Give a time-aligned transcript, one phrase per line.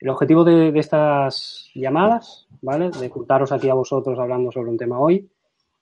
[0.00, 2.90] El objetivo de, estas llamadas, ¿vale?
[2.90, 5.28] De juntaros aquí a vosotros hablando sobre un tema hoy,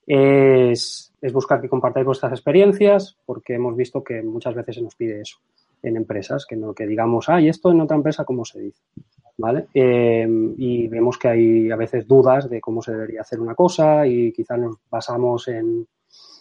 [0.07, 4.95] es, es, buscar que compartáis vuestras experiencias, porque hemos visto que muchas veces se nos
[4.95, 5.39] pide eso
[5.83, 8.83] en empresas, que no que digamos, ah, ¿y esto en otra empresa cómo se dice?
[9.39, 9.67] ¿Vale?
[9.75, 14.07] Eh, y vemos que hay a veces dudas de cómo se debería hacer una cosa
[14.07, 15.87] y quizás nos basamos en,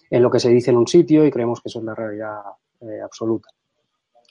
[0.10, 2.41] en lo que se dice en un sitio y creemos que eso es la realidad
[2.82, 3.49] eh, absoluta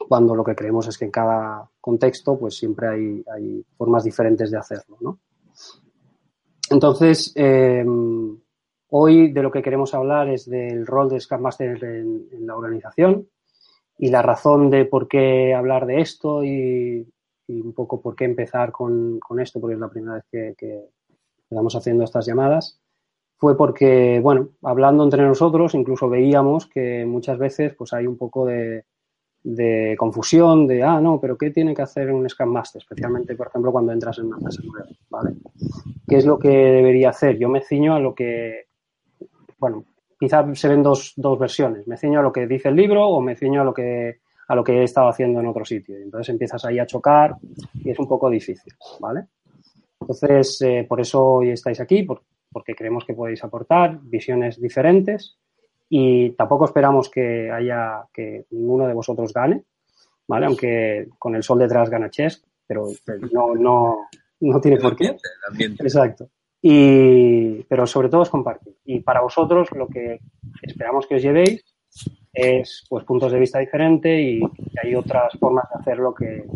[0.09, 4.51] cuando lo que creemos es que en cada contexto pues siempre hay, hay formas diferentes
[4.51, 5.19] de hacerlo, ¿no?
[6.71, 7.85] Entonces, eh,
[8.91, 12.57] hoy de lo que queremos hablar es del rol de Scrum Master en, en, la
[12.57, 13.29] organización
[13.99, 17.07] y la razón de por qué hablar de esto y,
[17.49, 20.55] y un poco por qué empezar con, con, esto, porque es la primera vez que,
[20.57, 20.81] que
[21.51, 22.81] estamos haciendo estas llamadas,
[23.37, 28.47] fue porque, bueno, hablando entre nosotros, incluso veíamos que muchas veces pues hay un poco
[28.47, 28.85] de,
[29.43, 32.83] de confusión, de, ah, no, pero ¿qué tiene que hacer un Scrum Master?
[32.83, 35.37] Especialmente, por ejemplo, cuando entras en una empresa nueva, ¿vale?
[36.07, 37.39] ¿Qué es lo que debería hacer?
[37.39, 38.67] Yo me ciño a lo que,
[39.59, 39.85] bueno,
[40.19, 41.87] quizá se ven dos, dos versiones.
[41.87, 44.55] Me ciño a lo que dice el libro o me ciño a lo que, a
[44.55, 45.97] lo que he estado haciendo en otro sitio.
[45.97, 47.37] Entonces empiezas ahí a chocar
[47.75, 49.27] y es un poco difícil, ¿vale?
[50.01, 55.40] Entonces, eh, por eso hoy estáis aquí, por, porque creemos que podéis aportar visiones diferentes
[55.93, 59.65] y tampoco esperamos que haya que ninguno de vosotros gane,
[60.29, 60.47] ¿vale?
[60.47, 62.87] Aunque con el sol detrás gana Chess, pero
[63.33, 63.97] no, no,
[64.39, 65.17] no tiene por qué.
[65.59, 66.29] Exacto.
[66.63, 68.77] Y, pero sobre todo es compartir.
[68.85, 70.21] Y para vosotros lo que
[70.63, 71.65] esperamos que os llevéis
[72.33, 76.47] es pues puntos de vista diferentes y, y hay otras formas de hacerlo que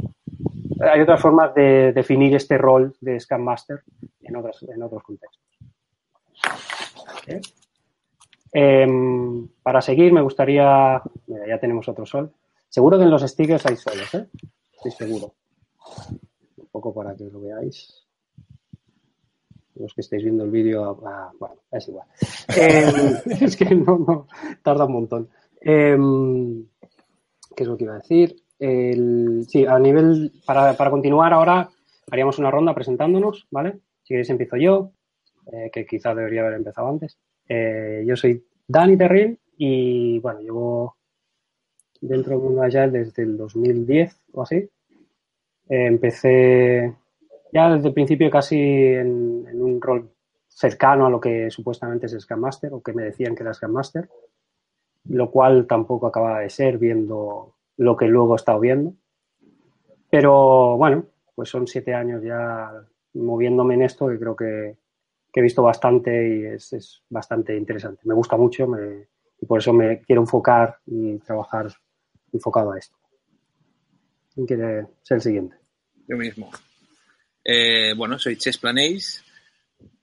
[0.81, 3.83] hay otras formas de definir este rol de Scam Master
[4.21, 5.43] en otros, en otros contextos.
[7.23, 7.41] ¿Okay?
[8.57, 8.87] Eh,
[9.63, 11.03] para seguir, me gustaría.
[11.27, 12.33] Mira, ya tenemos otro sol.
[12.69, 14.29] Seguro que en los stickers hay soles, ¿eh?
[14.73, 15.35] Estoy seguro.
[16.57, 18.07] Un poco para que lo veáis.
[19.75, 22.07] Los que estáis viendo el vídeo, ah, bueno, es igual.
[22.57, 22.93] Eh,
[23.41, 24.29] es que no, no,
[24.63, 25.29] tarda un montón.
[25.61, 25.97] Eh,
[27.57, 28.37] ¿Qué es lo que iba a decir?
[29.49, 30.33] Sí, a nivel.
[30.47, 31.69] Para, para, continuar ahora,
[32.11, 33.81] haríamos una ronda presentándonos, ¿vale?
[34.03, 34.93] Si queréis, empiezo yo,
[35.53, 37.19] eh, que quizá debería haber empezado antes.
[37.49, 40.97] Eh, yo soy Dani Terril y bueno, llevo
[42.01, 44.57] dentro del mundo Agile desde el 2010 o así.
[44.57, 46.95] Eh, empecé
[47.53, 50.11] ya desde el principio casi en, un rol
[50.49, 53.73] cercano a lo que supuestamente es Scrum Master o que me decían que era Scrum
[53.73, 54.09] Master,
[55.09, 58.95] lo cual tampoco acaba de ser viendo lo que luego he estado viendo.
[60.11, 62.71] Pero bueno, pues son siete años ya
[63.15, 64.77] moviéndome en esto que creo que,
[65.35, 68.03] que he visto bastante y es, es bastante interesante.
[68.05, 68.69] Me gusta mucho
[69.41, 71.75] y por eso me quiero enfocar y trabajar
[72.33, 72.97] enfocado a esto.
[74.33, 75.57] ¿Quién quiere ser el siguiente?
[76.07, 76.53] Yo mismo.
[77.45, 79.25] Eh, bueno, soy Ches Planéis.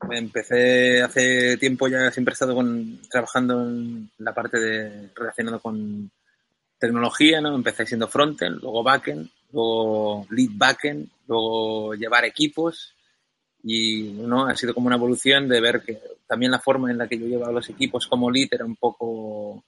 [0.09, 6.11] Empecé hace tiempo ya, siempre he estado con, trabajando en la parte de relacionado con
[6.77, 7.55] tecnología, ¿no?
[7.55, 12.95] Empecé siendo frontend, luego backend, luego lead backend, luego llevar equipos
[13.63, 17.07] y no ha sido como una evolución de ver que también la forma en la
[17.07, 19.63] que yo llevaba los equipos como lead era un poco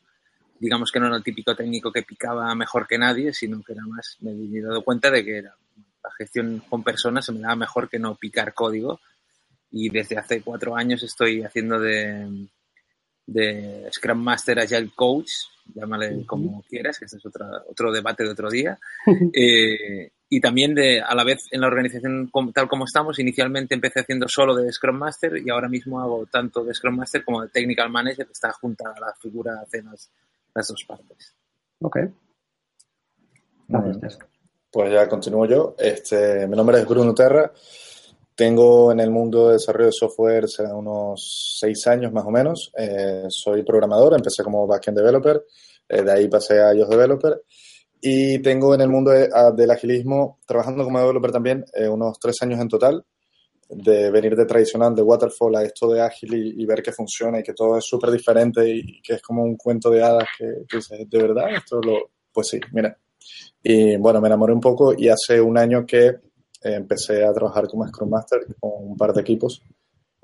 [0.60, 3.84] digamos que no era el típico técnico que picaba mejor que nadie sino que era
[3.86, 5.56] más me he dado cuenta de que era,
[6.04, 9.00] la gestión con personas se me daba mejor que no picar código.
[9.72, 12.48] Y desde hace cuatro años estoy haciendo de,
[13.26, 15.32] de Scrum Master Agile Coach
[15.74, 18.78] llámale como quieras que este es otra, otro debate de otro día.
[19.34, 24.00] Eh, y también de, a la vez en la organización tal como estamos, inicialmente empecé
[24.00, 27.50] haciendo solo de Scrum Master y ahora mismo hago tanto de Scrum Master como de
[27.50, 30.10] Technical Manager, que está junta a la figura de las,
[30.56, 31.36] las dos partes.
[31.82, 31.98] Ok.
[33.68, 34.20] Gracias.
[34.72, 35.76] Pues ya continúo yo.
[35.78, 37.52] Este, mi nombre es Bruno Terra.
[38.36, 42.72] Tengo en el mundo de desarrollo de software unos seis años más o menos.
[42.76, 45.44] Eh, soy programador, empecé como backend developer,
[45.88, 47.44] eh, de ahí pasé a iOS developer
[48.06, 52.36] y tengo en el mundo de, del agilismo, trabajando como developer también, eh, unos tres
[52.42, 53.06] años en total,
[53.70, 57.44] de venir de tradicional, de waterfall a esto de ágil y, ver que funciona y
[57.44, 61.06] que todo es súper diferente y que es como un cuento de hadas que, que
[61.06, 61.56] ¿de verdad?
[61.56, 62.12] Esto lo...
[62.34, 62.98] Pues sí, mira,
[63.64, 66.20] Y bueno, me enamoré un poco y hace un año que eh,
[66.62, 69.62] empecé a trabajar como Scrum Master con un par de equipos.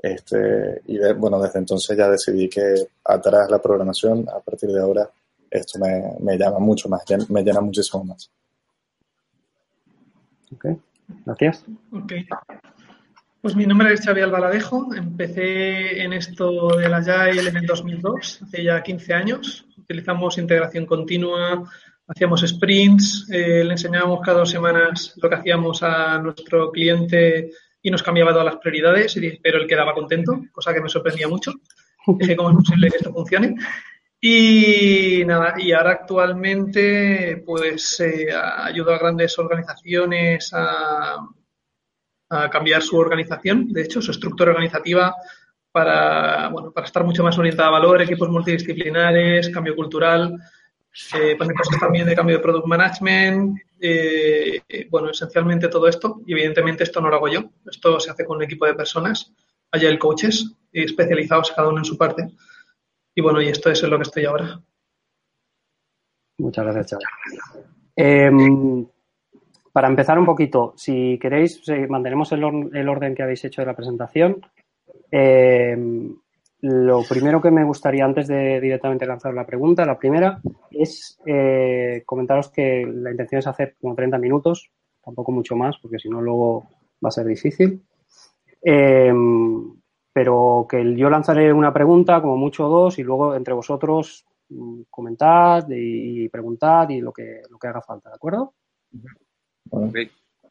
[0.02, 2.74] Este, y bueno, desde entonces ya decidí que
[3.06, 5.10] atrás la programación, a partir de ahora,
[5.52, 8.32] esto me, me llama mucho más, me llena muchísimo más.
[10.54, 10.66] Ok,
[11.26, 11.66] gracias.
[11.92, 12.14] Ok.
[13.42, 14.94] Pues mi nombre es Xavi Albaladejo.
[14.94, 19.66] Empecé en esto del Agile en el 2002, hace ya 15 años.
[19.78, 21.64] Utilizamos integración continua,
[22.06, 27.90] hacíamos sprints, eh, le enseñábamos cada dos semanas lo que hacíamos a nuestro cliente y
[27.90, 31.54] nos cambiaba todas las prioridades, pero él quedaba contento, cosa que me sorprendía mucho.
[32.08, 33.56] Dije, ¿cómo es posible que esto funcione?
[34.22, 41.18] Y nada, y ahora actualmente pues eh, ayudo a grandes organizaciones a
[42.30, 45.16] a cambiar su organización, de hecho, su estructura organizativa
[45.72, 50.40] para, bueno, para estar mucho más orientada a valor, equipos multidisciplinares, cambio cultural,
[51.16, 56.84] eh, cosas también de cambio de product management, eh, bueno, esencialmente todo esto, y evidentemente
[56.84, 59.32] esto no lo hago yo, esto se hace con un equipo de personas,
[59.72, 62.30] allá el coaches, especializados cada uno en su parte,
[63.20, 64.62] y bueno, y esto es lo que estoy ahora.
[66.38, 67.02] Muchas gracias.
[67.94, 68.88] Em,
[69.74, 74.40] para empezar un poquito, si queréis, mantenemos el, orden que habéis hecho de la presentación.
[75.12, 75.78] Eh,
[76.62, 80.40] lo primero que me gustaría, antes de directamente lanzar la pregunta, la primera,
[80.72, 84.72] es eh, comentaros que la intención es hacer como 30 minutos,
[85.04, 86.70] tampoco mucho más, porque si no luego
[87.04, 87.84] va a ser difícil.
[88.64, 89.12] Eh,
[90.14, 95.66] pero que yo lanzaré una pregunta, como mucho dos, y luego entre vosotros mm, comentad
[95.70, 98.54] y, preguntad y lo que, lo que haga falta, ¿de acuerdo?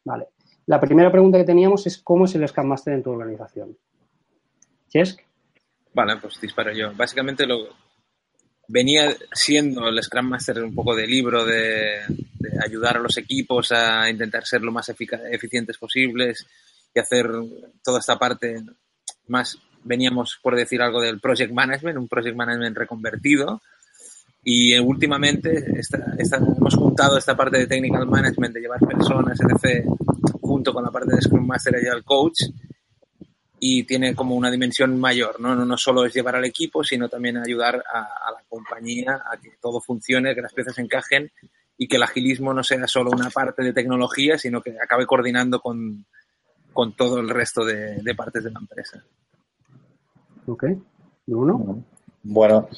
[0.04, 0.28] Vale.
[0.66, 3.76] La primera pregunta que teníamos es cómo es el Scrum Master en tu organización.
[4.88, 5.20] ¿Chesk?
[5.94, 6.92] Vale, pues disparo yo.
[6.94, 7.68] Básicamente lo
[8.68, 12.00] venía siendo el Scrum Master un poco de libro de,
[12.64, 16.46] ayudar a los equipos a intentar ser lo más eficientes posibles
[16.94, 17.30] y hacer
[17.82, 18.62] toda esta parte
[19.28, 23.60] más veníamos por decir algo del project management, un project management reconvertido,
[24.44, 25.80] y eh, últimamente
[26.56, 29.84] hemos juntado esta parte de technical management, de llevar personas, etc.,
[30.40, 32.44] junto con la parte de Scrum Master y el coach,
[33.60, 35.54] y tiene como una dimensión mayor, ¿no?
[35.54, 39.80] No, solo es llevar al equipo, sino también ayudar a, la compañía a que todo
[39.80, 41.30] funcione, que las piezas encajen
[41.76, 45.60] y que el agilismo no sea solo una parte de tecnología, sino que acabe coordinando
[45.60, 46.06] con,
[46.78, 49.04] con todo el resto de, de partes de la empresa.
[50.46, 50.64] Ok.
[51.26, 51.82] ¿Uno?
[52.22, 52.68] Bueno,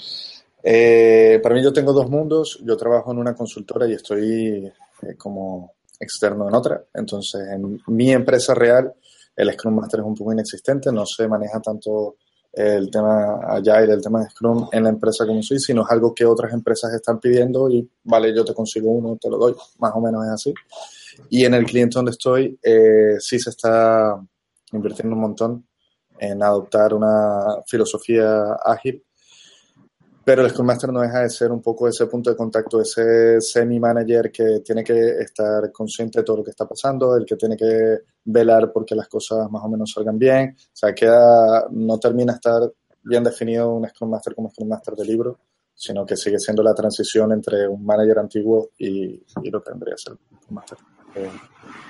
[0.62, 2.58] eh, para mí yo tengo dos mundos.
[2.64, 6.82] Yo trabajo en una consultora y estoy eh, como externo en otra.
[6.94, 8.90] Entonces, en mi empresa real,
[9.36, 10.90] el Scrum Master es un poco inexistente.
[10.90, 12.16] No se maneja tanto
[12.54, 16.14] el tema Agile, el tema de Scrum en la empresa como soy, sino es algo
[16.14, 19.54] que otras empresas están pidiendo y, vale, yo te consigo uno, te lo doy.
[19.78, 20.54] Más o menos es así.
[21.28, 24.20] Y en el cliente donde estoy, eh, sí se está
[24.72, 25.66] invirtiendo un montón
[26.18, 29.02] en adoptar una filosofía ágil
[30.30, 33.40] pero el Scrum Master no deja de ser un poco ese punto de contacto, ese
[33.40, 37.56] semi-manager que tiene que estar consciente de todo lo que está pasando, el que tiene
[37.56, 40.54] que velar porque las cosas más o menos salgan bien.
[40.56, 42.70] O sea, queda, no termina estar
[43.02, 45.38] bien definido un Scrum Master como Scrum Master de libro,
[45.74, 50.02] sino que sigue siendo la transición entre un manager antiguo y, lo que tendría que
[50.02, 50.78] ser un Master
[51.14, 51.30] eh,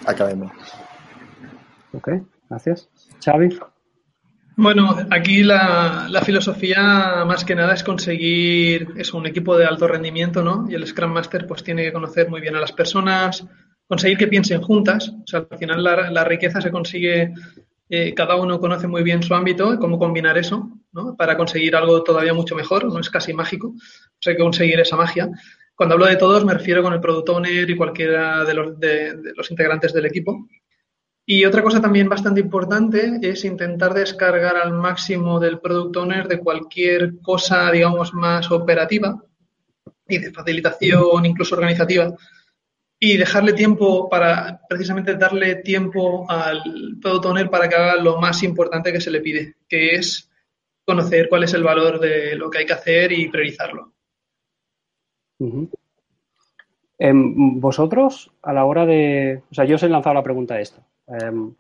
[0.07, 0.55] académico.
[1.93, 2.09] Ok,
[2.49, 2.89] gracias.
[3.25, 3.59] Xavi.
[4.57, 10.43] Bueno, aquí la, filosofía más que nada es conseguir es un equipo de alto rendimiento,
[10.43, 10.67] ¿no?
[10.69, 13.47] Y el Scrum Master pues tiene que conocer muy bien a las personas,
[13.87, 15.09] conseguir que piensen juntas.
[15.09, 17.33] O sea, al final la, riqueza se consigue,
[17.89, 21.17] eh, cada uno conoce muy bien su ámbito y cómo combinar eso, ¿no?
[21.17, 24.79] Para conseguir algo todavía mucho mejor, no es casi mágico, o sea, hay que conseguir
[24.79, 25.31] esa magia.
[25.81, 29.95] Cuando hablo de todos me refiero con el Product Owner y cualquiera de los, integrantes
[29.95, 30.47] del equipo.
[31.25, 36.39] Y otra cosa también bastante importante es intentar descargar al máximo del product owner de
[36.39, 39.25] cualquier cosa, digamos, más operativa
[40.07, 42.15] y de facilitación, incluso organizativa,
[42.99, 46.63] y dejarle tiempo para, precisamente darle tiempo al
[47.01, 50.31] product owner para que haga lo más importante que se le pide, que es
[50.85, 53.95] conocer cuál es el valor de lo que hay que hacer y priorizarlo.
[56.99, 59.43] Em, vosotros, a la hora de.
[59.51, 60.87] O sea, yo os he lanzado la pregunta esta.
[61.07, 61.55] Em,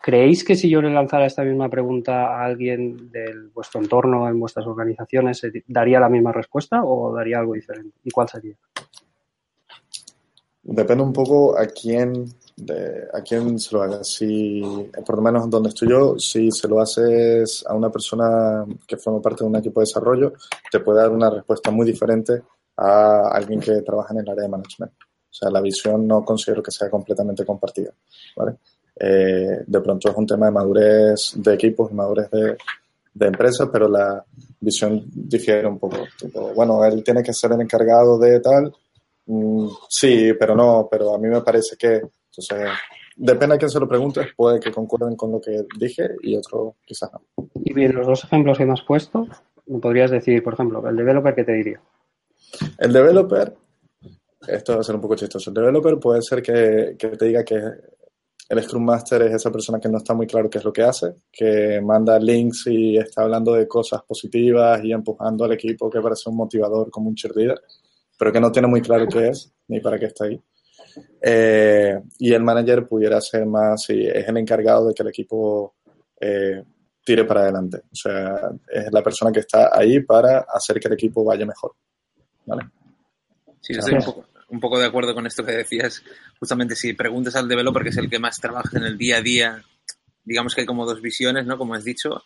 [0.00, 4.38] ¿Creéis que si yo le lanzara esta misma pregunta a alguien de vuestro entorno, en
[4.38, 7.96] vuestras organizaciones, daría la misma respuesta o daría algo diferente?
[8.04, 8.54] ¿Y cuál sería?
[10.62, 12.26] Depende un poco a quién,
[13.14, 14.04] a quién se lo haga.
[14.04, 14.62] Si,
[15.06, 19.22] por lo menos donde estoy yo, si se lo haces a una persona que forma
[19.22, 20.34] parte de un equipo de desarrollo,
[20.70, 22.42] te puede dar una respuesta muy diferente
[22.76, 24.92] a alguien que trabaja en el área de management.
[24.92, 27.92] O sea, la visión no considero que sea completamente compartida,
[28.36, 28.56] ¿vale?
[28.96, 32.56] Eh, de pronto es un tema de madurez de equipos madurez de,
[33.14, 34.24] de empresas, pero la
[34.60, 35.98] visión difiere un poco.
[36.54, 38.74] bueno, él tiene que ser el encargado de tal.
[39.26, 42.68] Mm, sí, pero no, pero a mí me parece que, entonces,
[43.16, 46.76] depende a quién se lo pregunte, puede que concuerden con lo que dije y otro
[46.84, 47.22] quizás no.
[47.64, 49.26] Y bien, los dos ejemplos que me has puesto,
[49.66, 51.80] ¿me podrías decir, por ejemplo, el developer, ¿qué te diría?
[52.78, 53.54] El developer,
[54.46, 57.60] esto va a ser un poco chistoso, el developer puede ser que, te diga que
[58.48, 60.82] el Scrum Master es esa persona que no está muy claro qué es lo que
[60.82, 66.00] hace, que manda links y está hablando de cosas positivas y empujando al equipo que
[66.00, 67.60] parece un motivador como un cheerleader,
[68.18, 70.40] pero que no tiene muy claro qué es ni para qué está ahí.
[71.20, 75.74] Eh, y el manager pudiera ser más, si es el encargado de que el equipo
[76.20, 76.62] eh,
[77.04, 77.78] tire para adelante.
[77.78, 81.72] O sea, es la persona que está ahí para hacer que el equipo vaya mejor.
[82.46, 82.68] ¿Vale?
[83.60, 86.02] Sí, estoy un poco, un poco de acuerdo con esto que decías.
[86.38, 89.22] Justamente si preguntas al developer, que es el que más trabaja en el día a
[89.22, 89.62] día,
[90.24, 91.58] digamos que hay como dos visiones, ¿no?
[91.58, 92.22] Como has dicho,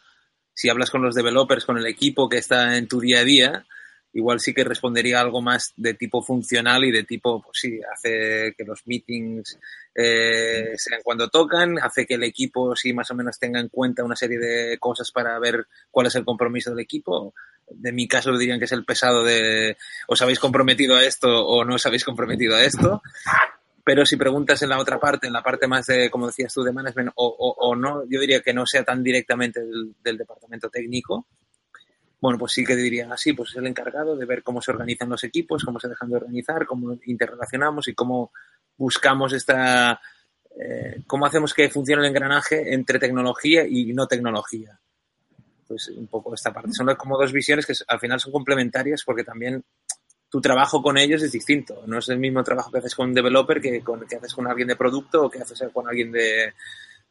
[0.54, 3.66] si hablas con los developers, con el equipo que está en tu día a día,
[4.12, 8.54] igual sí que respondería algo más de tipo funcional y de tipo, pues sí, hace
[8.56, 9.58] que los meetings
[9.94, 14.04] eh, sean cuando tocan, hace que el equipo sí más o menos tenga en cuenta
[14.04, 17.34] una serie de cosas para ver cuál es el compromiso del equipo.
[17.70, 21.64] De mi caso dirían que es el pesado de os habéis comprometido a esto o
[21.64, 23.02] no os habéis comprometido a esto.
[23.84, 26.62] Pero si preguntas en la otra parte, en la parte más de, como decías tú,
[26.62, 29.62] de management, o, o, no, yo diría que no sea tan directamente
[30.02, 31.26] del departamento técnico,
[32.20, 35.08] bueno, pues sí que diría así, pues es el encargado de ver cómo se organizan
[35.08, 38.32] los equipos, cómo se dejan de organizar, cómo interrelacionamos y cómo
[38.76, 40.00] buscamos esta,
[40.60, 44.78] eh, cómo hacemos que funcione el engranaje entre tecnología y no tecnología.
[45.68, 46.72] Pues un poco esta parte.
[46.72, 49.62] Son como dos visiones que al final son complementarias porque también
[50.30, 51.82] tu trabajo con ellos es distinto.
[51.86, 54.46] No es el mismo trabajo que haces con un developer que, con, que haces con
[54.46, 56.54] alguien de producto o que haces con alguien de,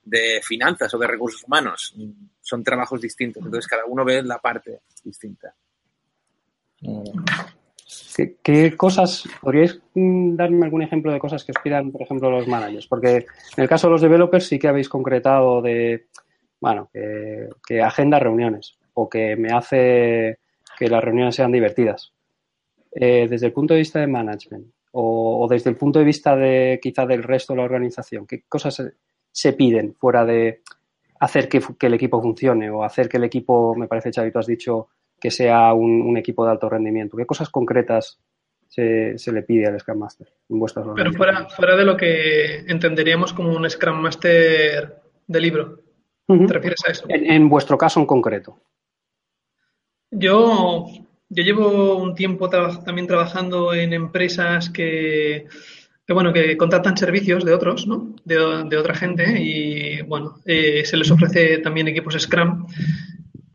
[0.03, 1.95] de finanzas o de recursos humanos.
[2.41, 5.53] Son trabajos distintos, entonces cada uno ve la parte distinta.
[8.43, 11.57] ¿Qué, cosas, podríais mm, darme algún ejemplo de cosas que os
[11.91, 12.87] por ejemplo, los managers?
[12.87, 16.07] Porque en el caso de los developers sí que habéis concretado de,
[16.59, 20.39] bueno, que, agenda reuniones o que me hace
[20.77, 22.13] que las reuniones sean divertidas.
[22.91, 26.35] Eh, desde el punto de vista de management o, o, desde el punto de vista
[26.35, 28.81] de quizá del resto de la organización, ¿qué cosas
[29.31, 30.61] se piden fuera de
[31.19, 34.47] hacer que, el equipo funcione o hacer que el equipo, me parece, Xavi, tú has
[34.47, 34.87] dicho
[35.19, 37.17] que sea un, equipo de alto rendimiento?
[37.17, 38.19] ¿Qué cosas concretas
[38.67, 43.33] se, le pide al Scrum Master en vuestras Pero fuera, fuera de lo que entenderíamos
[43.33, 45.79] como un Scrum Master de libro.
[46.27, 47.05] ¿Te refieres a eso?
[47.10, 48.60] En, vuestro caso en concreto.
[50.12, 50.88] Yo,
[51.29, 55.48] yo llevo un tiempo también trabajando en empresas que
[56.07, 58.15] que bueno, que contratan servicios de otros, ¿no?
[58.24, 58.38] De,
[58.77, 62.65] otra gente y bueno, eh, se les ofrece también equipos Scrum.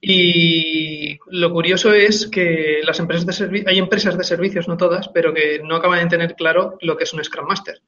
[0.02, 5.33] Y lo curioso es que las empresas de hay empresas de servicios, no todas, pero
[5.33, 7.81] que no acaban de tener claro lo que es un Scrum Master.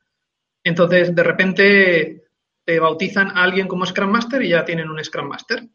[0.62, 2.23] Entonces, de repente
[2.64, 5.66] te bautizan a alguien como Scrum Master y ya tienen un Scrum Master.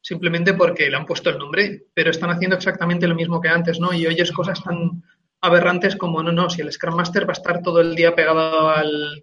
[0.00, 3.80] Simplemente porque le han puesto el nombre, pero están haciendo exactamente lo mismo que antes,
[3.80, 3.92] ¿no?
[3.92, 5.02] Y oyes cosas tan,
[5.40, 8.70] aberrantes como no, no, si el Scrum Master va a estar todo el día pegado
[8.70, 9.22] al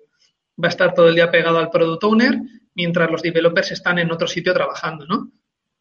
[0.61, 2.39] va a estar todo el día pegado al product owner
[2.75, 5.31] mientras los developers están en otro sitio trabajando, ¿no?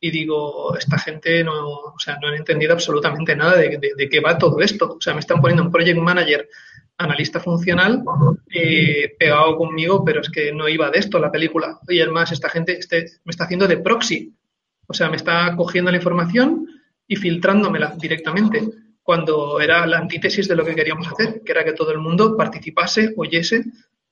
[0.01, 4.21] Y digo, esta gente no, o sea, no han entendido absolutamente nada de, de, qué
[4.21, 4.97] va todo esto.
[4.99, 6.49] O sea, me están poniendo un project manager,
[6.99, 8.03] analista funcional,
[8.53, 11.79] eh, pegado conmigo, pero es que no iba de esto la película.
[11.89, 14.35] Y además, esta gente este, me está haciendo de proxy.
[14.87, 16.67] O sea, me está cogiendo la información
[17.07, 18.63] y filtrándomela directamente
[19.03, 22.37] cuando era la antítesis de lo que queríamos hacer, que era que todo el mundo
[22.37, 23.65] participase, oyese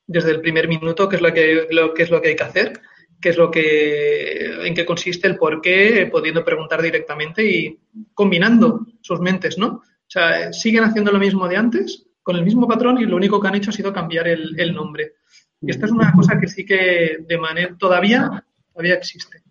[0.07, 2.81] desde el primer minuto qué es lo que, lo, es lo que hay que hacer,
[3.21, 7.79] qué es lo que, en qué consiste el por qué, pudiendo preguntar directamente y
[8.13, 9.69] combinando sus mentes, ¿no?
[9.69, 13.41] O sea, siguen haciendo lo mismo de antes, con el mismo patrón y lo único
[13.41, 15.15] que han hecho ha sido cambiar el, nombre.
[15.61, 19.43] Y esta es una cosa que sí que de manera todavía, todavía existe.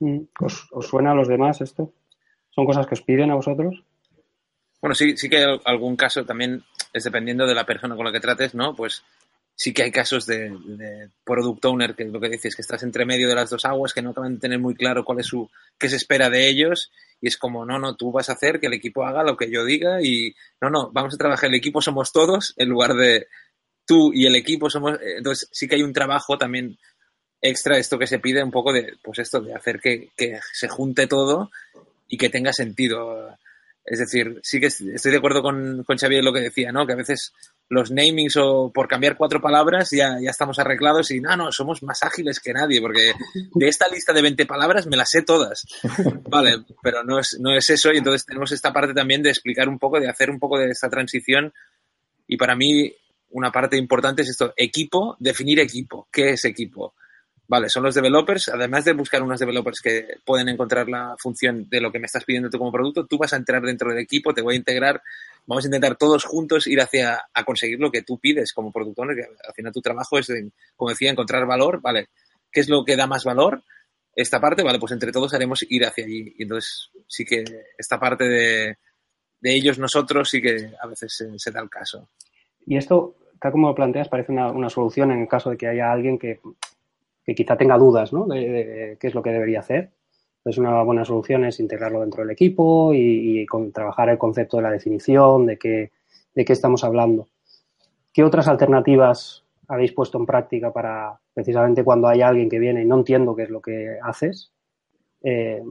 [0.00, 1.92] Mm, ¿Os, ¿Os suena a los demás esto?
[2.50, 3.82] ¿Son cosas que os piden a vosotros?
[4.80, 6.62] Bueno, sí, sí que hay algún caso también,
[6.92, 8.74] es dependiendo de la persona con la que trates, ¿no?
[8.74, 9.02] Pues
[9.54, 13.28] sí que hay casos de, product owner, que lo que dices, que estás entre medio
[13.28, 15.88] de las dos aguas, que no acaban de tener muy claro cuál es su, qué
[15.88, 18.74] se espera de ellos, y es como, no, no, tú vas a hacer que el
[18.74, 22.12] equipo haga lo que yo diga, y no, no, vamos a trabajar, el equipo somos
[22.12, 23.28] todos, en lugar de
[23.86, 26.78] tú y el equipo somos, entonces sí que hay un trabajo también
[27.40, 30.68] extra, esto que se pide un poco de, pues esto, de hacer que, que se
[30.68, 31.50] junte todo
[32.08, 33.36] y que tenga sentido.
[33.86, 36.86] Es decir, sí que estoy de acuerdo con, con Xavier lo que decía, ¿no?
[36.86, 37.34] Que a veces
[37.68, 41.82] los namings o por cambiar cuatro palabras ya, ya estamos arreglados y no, no, somos
[41.82, 43.12] más ágiles que nadie porque
[43.54, 45.66] de esta lista de 20 palabras me las sé todas.
[46.30, 49.68] Vale, pero no es, no es eso y entonces tenemos esta parte también de explicar
[49.68, 51.52] un poco, de hacer un poco de esta transición
[52.26, 52.90] y para mí
[53.30, 56.08] una parte importante es esto, equipo, definir equipo.
[56.10, 56.94] ¿Qué es equipo?
[57.46, 61.80] Vale, son los developers, además de buscar unos developers que pueden encontrar la función de
[61.80, 64.32] lo que me estás pidiendo tú como producto, tú vas a entrar dentro del equipo,
[64.32, 65.02] te voy a integrar
[65.46, 69.14] vamos a intentar todos juntos ir hacia a conseguir lo que tú pides como productor,
[69.14, 70.32] que al final tu trabajo es,
[70.76, 72.08] como decía, encontrar valor, ¿vale?
[72.50, 73.62] ¿Qué es lo que da más valor?
[74.14, 76.34] Esta parte, vale, pues entre todos haremos ir hacia allí.
[76.38, 77.44] Y entonces sí que
[77.76, 78.76] esta parte de,
[79.42, 82.08] ellos, nosotros, sí que a veces se, da el caso.
[82.64, 85.92] Y esto, tal como lo planteas, parece una, solución en el caso de que haya
[85.92, 86.40] alguien que,
[87.24, 88.26] quizá tenga dudas, ¿no?
[88.26, 89.92] de qué es lo que debería hacer
[90.44, 94.70] entonces, una buena solución es integrarlo dentro del equipo y, trabajar el concepto de la
[94.70, 95.90] definición, de qué,
[96.34, 97.28] de qué estamos hablando.
[98.12, 102.84] ¿Qué otras alternativas habéis puesto en práctica para, precisamente cuando hay alguien que viene y
[102.84, 104.52] no entiendo qué es lo que haces?
[105.22, 105.62] Eh,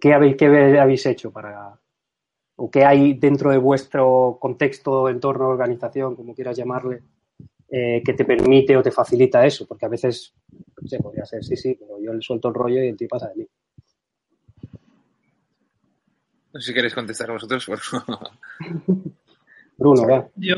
[0.00, 0.46] ¿qué, habéis, ¿Qué
[0.78, 1.76] habéis hecho para,
[2.54, 7.02] o qué hay dentro de vuestro contexto, entorno, organización, como quieras llamarle,
[7.74, 10.34] eh, que te permite o te facilita eso, porque a veces,
[10.78, 13.08] no sé, podría ser, sí, sí, pero yo le suelto el rollo y el tío
[13.08, 13.48] pasa de mí.
[16.52, 17.66] No sé si queréis contestar vosotros.
[19.78, 20.28] Bruno, va.
[20.36, 20.54] Yo,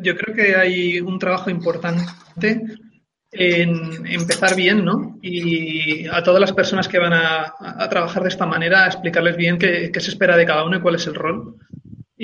[0.00, 2.62] yo, creo que hay un trabajo importante
[3.30, 5.18] en empezar bien, ¿no?
[5.20, 7.52] Y a todas las personas que van a,
[7.90, 10.94] trabajar de esta manera, explicarles bien qué, qué, se espera de cada uno y cuál
[10.94, 11.58] es el rol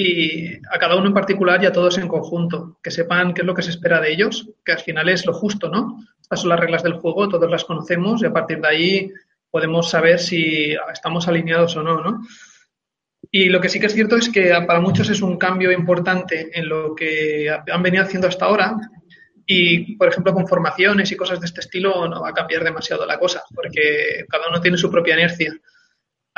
[0.01, 3.47] y a cada uno en particular y a todos en conjunto, que sepan qué es
[3.49, 5.99] lo que se espera de ellos, que al final es lo justo, ¿no?
[6.23, 9.13] Estas son las reglas del juego, todos las conocemos y a partir de ahí
[9.51, 12.21] podemos saber si estamos alineados o no, ¿no?
[13.33, 16.49] Y lo que sí que es cierto es que para muchos es un cambio importante
[16.57, 18.77] en lo que han venido haciendo hasta ahora
[19.47, 23.05] y, por ejemplo, con formaciones y cosas de este estilo no va a cambiar demasiado
[23.05, 25.59] la cosa, porque cada uno tiene su propia inercia.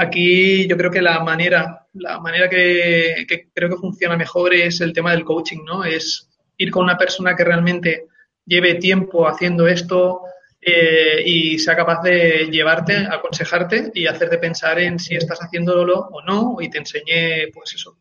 [0.01, 4.95] Aquí yo creo que la manera, la manera que, creo que funciona mejor es el
[4.95, 5.85] tema del coaching, ¿no?
[5.85, 8.07] Es ir con una persona que realmente
[8.47, 10.23] lleve tiempo haciendo esto
[10.59, 16.23] eh, y sea capaz de llevarte, aconsejarte y hacerte pensar en si estás haciéndolo o
[16.23, 17.99] no y te enseñe, pues eso,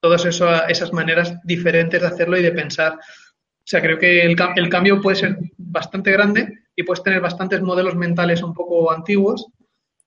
[0.00, 2.94] todas esas maneras diferentes de hacerlo y de pensar.
[2.94, 7.60] O sea, creo que el, el cambio puede ser bastante grande y puedes tener bastantes
[7.60, 9.52] modelos mentales un poco antiguos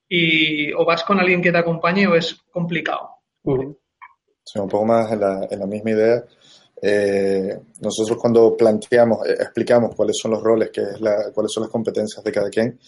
[0.07, 3.09] y o vas con alguien que te acompañe o es complicado.
[4.43, 6.23] Sí, un poco más en la, en la misma idea.
[6.81, 11.63] Eh, nosotros cuando planteamos, eh, explicamos cuáles son los roles, que es la, cuáles son
[11.63, 12.79] las competencias de cada quien,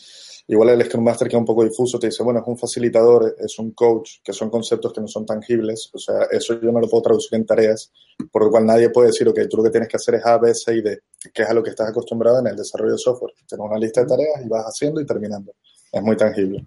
[0.48, 3.36] igual el Scrum Master que es un poco difuso te dice, bueno, es un facilitador,
[3.40, 6.80] es un coach, que son conceptos que no son tangibles, o sea, eso yo no
[6.80, 7.92] lo puedo traducir en tareas,
[8.32, 10.38] por lo cual nadie puede decir, ok, tú lo que tienes que hacer es A,
[10.38, 11.00] B, C y D,
[11.34, 13.34] que es a lo que estás acostumbrado en el desarrollo de software.
[13.48, 15.54] Tienes una lista de tareas y vas haciendo y terminando
[15.92, 16.66] es muy tangible.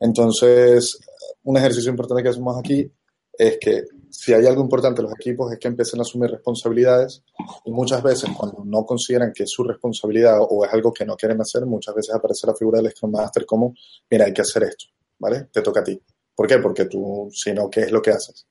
[0.00, 0.98] Entonces,
[1.44, 2.90] un ejercicio importante que hacemos aquí
[3.32, 7.22] es que si hay algo importante en los equipos es que empiecen a asumir responsabilidades
[7.64, 11.16] y muchas veces cuando no consideran que es su responsabilidad o es algo que no
[11.16, 13.74] quieren hacer, muchas veces aparece la figura del Scrum Master como,
[14.10, 14.86] mira, hay que hacer esto,
[15.18, 15.48] ¿vale?
[15.52, 16.00] Te toca a ti.
[16.34, 16.58] ¿Por qué?
[16.58, 18.46] Porque tú, si no, ¿qué es lo que haces?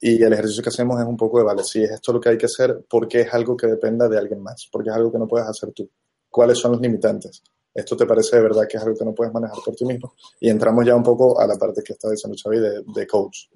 [0.00, 2.30] Y el ejercicio que hacemos es un poco de, vale, si es esto lo que
[2.30, 4.68] hay que hacer, ¿por qué es algo que dependa de alguien más?
[4.70, 5.88] Porque es algo que no puedes hacer tú.
[6.28, 7.42] ¿Cuáles son los limitantes?
[7.72, 10.14] Esto te parece de verdad que es algo que no puedes manejar por ti mismo.
[10.40, 12.58] Y entramos ya un poco a la parte que está diciendo Xavi
[12.94, 13.48] de, coach,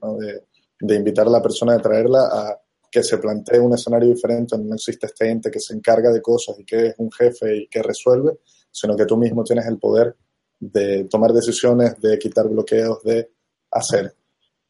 [0.81, 4.75] de, invitar a la persona, de traerla a que se plantee un escenario diferente, no
[4.75, 7.83] existe este ente que se encarga de cosas y que es un jefe y que
[7.83, 8.39] resuelve,
[8.71, 10.15] sino que tú mismo tienes el poder
[10.61, 13.33] de tomar decisiones, de quitar bloqueos, de
[13.73, 14.15] hacer.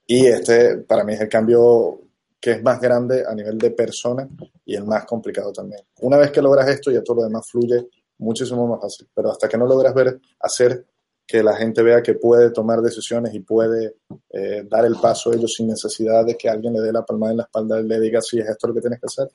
[0.07, 2.01] Y este para mí es el cambio
[2.41, 4.27] que es más grande a nivel de persona
[4.65, 5.81] y el más complicado también.
[6.01, 9.09] Una vez que logras esto, ya todo lo demás fluye muchísimo más fácil.
[9.15, 10.87] Pero hasta que no logras ver, hacer
[11.27, 13.97] que la gente vea que puede tomar decisiones y puede
[14.31, 17.31] eh, dar el paso a ellos sin necesidad de que alguien le dé la palma
[17.31, 19.29] en la espalda y le diga si es esto lo que tienes que hacer,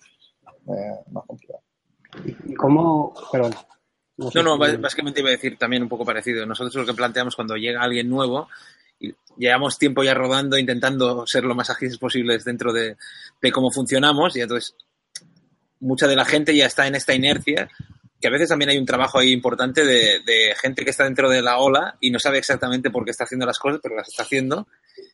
[0.67, 1.63] eh, más complicado.
[2.45, 3.55] ¿Y cómo, perdón?
[4.17, 6.45] No, no, básicamente iba a decir también un poco parecido.
[6.45, 8.49] Nosotros lo que planteamos cuando llega alguien nuevo
[8.99, 12.97] y llevamos tiempo ya rodando, intentando ser lo más ágiles posibles dentro de,
[13.41, 14.75] de cómo funcionamos y entonces
[15.79, 17.69] mucha de la gente ya está en esta inercia
[18.19, 21.41] que a veces también hay un trabajo ahí importante de, gente que está dentro de
[21.41, 24.23] la ola y no sabe exactamente por qué está haciendo las cosas, pero las está
[24.23, 24.67] haciendo.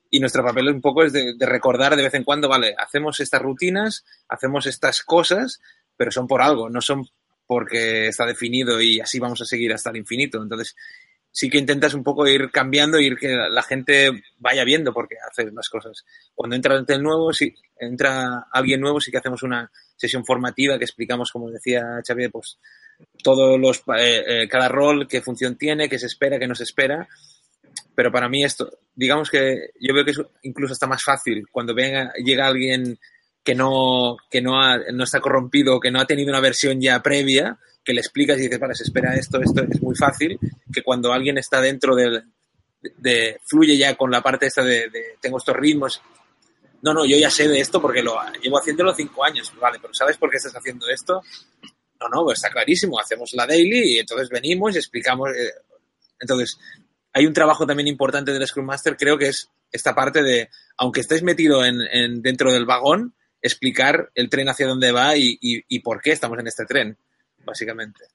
[0.10, 3.41] Y nuestro papel un poco es de, recordar de vez en cuando, vale, hacemos estas
[3.41, 5.62] rutinas, hacemos estas cosas,
[5.96, 7.08] pero son por algo, no son
[7.48, 10.41] porque está definido y así vamos a seguir hasta el infinito.
[10.41, 10.76] Entonces,
[11.36, 15.18] sí que intentas un poco ir cambiando, ir que la gente vaya viendo por qué
[15.30, 16.06] haces las cosas.
[16.34, 20.86] Cuando entra el nuevo, si entra alguien nuevo, sí que hacemos una sesión formativa que
[20.86, 22.58] explicamos, como decía Xavier, pues
[23.24, 26.64] todos los, eh, eh, cada rol, qué función tiene, qué se espera, qué no se
[26.64, 27.08] espera.
[27.96, 32.12] Pero para mí esto, digamos que yo veo que incluso está más fácil cuando venga,
[32.24, 33.00] llega alguien
[33.44, 34.54] que no, que no,
[34.92, 38.44] no está corrompido, que no ha tenido una versión ya previa, que le explicas y
[38.44, 40.40] dices, vale, se espera esto, esto es muy fácil,
[40.74, 42.24] que cuando alguien está dentro del,
[42.98, 44.90] de, fluye ya con la parte esta de,
[45.22, 46.02] tengo estos ritmos.
[46.82, 49.52] No, no, yo ya sé de esto porque lo llevo haciéndolo cinco años.
[49.60, 51.22] Vale, pero ¿sabes por qué estás haciendo esto?
[52.10, 53.00] No, no, está clarísimo.
[53.00, 55.30] Hacemos la daily y entonces venimos y explicamos.
[55.30, 55.52] Eh,
[56.20, 56.58] entonces,
[57.15, 61.00] hay un trabajo también importante del Scrum Master, creo que es esta parte de, aunque
[61.00, 66.12] estés metido en, dentro del vagón, explicar el tren hacia dónde va y, por qué
[66.12, 66.98] estamos en este tren
[67.46, 68.06] básicamente.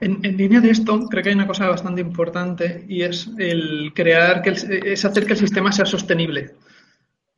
[0.00, 4.42] En, línea de esto, creo que hay una cosa bastante importante y es el crear,
[4.42, 6.54] que es hacer que el sistema sea sostenible.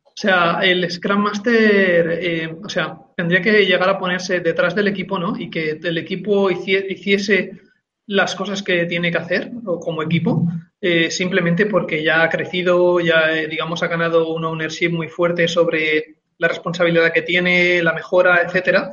[0.03, 4.87] O sea, el Scrum Master, eh, o sea, tendría que llegar a ponerse detrás del
[4.87, 5.37] equipo, ¿no?
[5.37, 7.59] Y que el equipo hiciese
[8.07, 10.47] las cosas que tiene que hacer o como equipo,
[10.79, 15.47] eh, simplemente porque ya ha crecido, ya, eh, digamos, ha ganado una ownership muy fuerte
[15.47, 18.91] sobre la responsabilidad que tiene, la mejora, etcétera.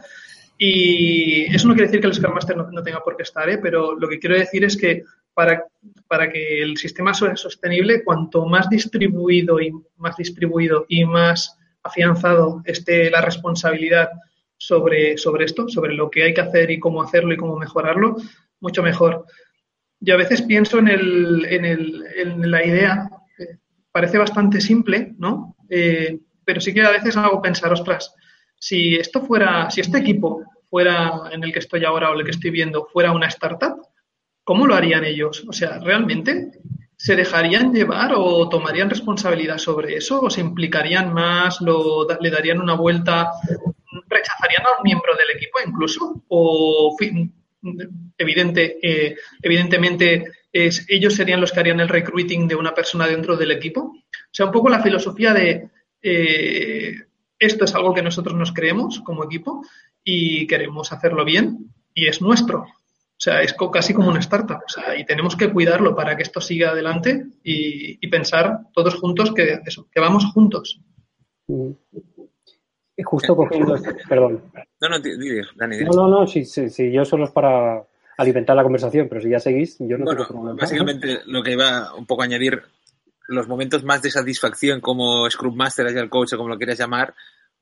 [0.57, 3.59] Y eso no quiere decir que el Scrum Master no, tenga por qué estar, ¿eh?
[3.59, 5.03] pero lo que quiero decir es que
[5.35, 5.65] para,
[6.07, 12.63] para que el sistema sea sostenible, cuanto más distribuido y más distribuido y más afianzado
[12.65, 14.11] esté la responsabilidad
[14.57, 18.17] sobre, sobre esto, sobre lo que hay que hacer y cómo hacerlo y cómo mejorarlo,
[18.61, 19.27] mucho mejor.
[20.01, 23.11] Yo a veces pienso en, el, en, el, en la idea,
[23.91, 25.57] parece bastante simple, ¿no?
[25.69, 28.15] Eh, pero sí que a veces hago pensar, ostras,
[28.59, 32.31] si esto fuera, si este equipo fuera en el que estoy ahora o el que
[32.31, 33.83] estoy viendo fuera una startup,
[34.45, 35.45] ¿cómo lo harían ellos?
[35.49, 36.53] O sea, ¿realmente
[37.03, 42.61] se dejarían llevar o tomarían responsabilidad sobre eso o se implicarían más, lo, le darían
[42.61, 43.33] una vuelta,
[44.09, 46.97] rechazarían a un miembro del equipo incluso o
[48.17, 53.37] evidente, eh, evidentemente es, ellos serían los que harían el recruiting de una persona dentro
[53.37, 53.81] del equipo.
[53.81, 55.71] O sea, un poco la filosofía de
[56.03, 56.95] eh,
[57.37, 59.67] esto es algo que nosotros nos creemos como equipo
[60.05, 62.65] y queremos hacerlo bien y es nuestro.
[63.23, 64.63] O sea, es casi como una startup.
[64.67, 69.33] O sea, y tenemos que cuidarlo para que esto siga adelante y, pensar todos juntos
[69.33, 70.81] que, eso, que vamos juntos.
[71.47, 71.71] Mm.
[72.97, 73.77] Y justo cogiendo,
[74.09, 74.43] perdón.
[74.81, 74.97] No, no,
[75.55, 77.85] Dani, No, no, no, sí, sí, yo solo es para
[78.19, 82.07] alimentar la conversación, pero si ya seguís, yo no bueno, Básicamente lo que iba un
[82.07, 82.61] poco a añadir
[83.29, 87.15] los momentos más de satisfacción como Scrum Master, el Coach o como lo quieras llamar,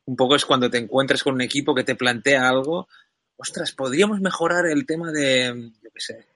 [0.07, 2.88] un poco es cuando te encuentras con un equipo que te plantea algo,
[3.40, 6.26] ostras, podríamos mejorar el tema de, yo qué sé,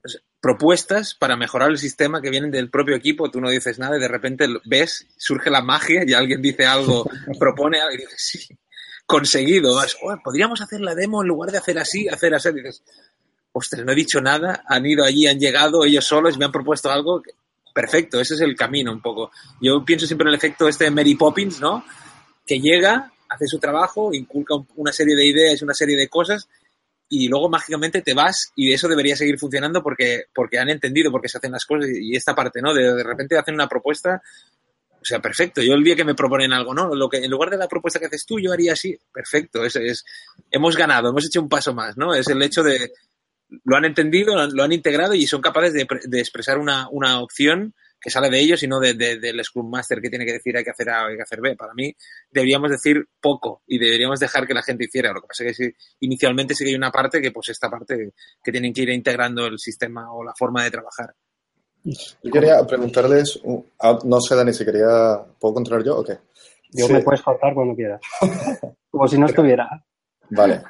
[0.00, 3.96] pues, propuestas para mejorar el sistema que vienen del propio equipo, tú no dices nada
[3.96, 7.08] y de repente ves, surge la magia y alguien dice algo,
[7.38, 8.58] propone algo y dices, sí,
[9.06, 9.76] conseguido,
[10.22, 12.82] podríamos hacer la demo en lugar de hacer así, hacer así, y dices,
[13.52, 16.90] ostras, no he dicho nada, han ido allí, han llegado ellos solos, me han propuesto
[16.90, 17.22] algo,
[17.74, 19.32] perfecto, ese es el camino un poco.
[19.60, 21.84] Yo pienso siempre en el efecto este de Mary Poppins, ¿no?
[22.46, 26.48] Que llega, hace su trabajo, inculca una serie de ideas, una serie de cosas
[27.08, 31.22] y luego mágicamente te vas y eso debería seguir funcionando porque, porque han entendido por
[31.22, 32.74] qué se hacen las cosas y esta parte, ¿no?
[32.74, 34.20] De, de repente hacen una propuesta,
[35.00, 35.62] o sea, perfecto.
[35.62, 36.94] Yo el día que me proponen algo, ¿no?
[36.94, 39.64] Lo que, en lugar de la propuesta que haces tú, yo haría así, perfecto.
[39.64, 40.04] Es, es,
[40.50, 42.14] hemos ganado, hemos hecho un paso más, ¿no?
[42.14, 42.92] Es el hecho de,
[43.64, 46.88] lo han entendido, lo han, integrado y son capaces de, expresar una,
[47.20, 50.56] opción que sale de ellos y no de, del Scrum Master que tiene que decir
[50.56, 51.56] hay que hacer A o hay que hacer B.
[51.56, 51.94] Para mí
[52.30, 55.12] deberíamos decir poco y deberíamos dejar que la gente hiciera.
[55.12, 58.12] Lo que pasa es que inicialmente sí que hay una parte que pues esta parte
[58.42, 61.14] que tienen que ir integrando el sistema o la forma de trabajar.
[61.84, 66.18] Yo quería preguntarles, no sé Dani si quería, ¿puedo controlar yo o qué?
[66.70, 68.00] Yo me puedes cortar cuando quieras.
[68.90, 69.66] Como si no estuviera.
[70.30, 70.62] Vale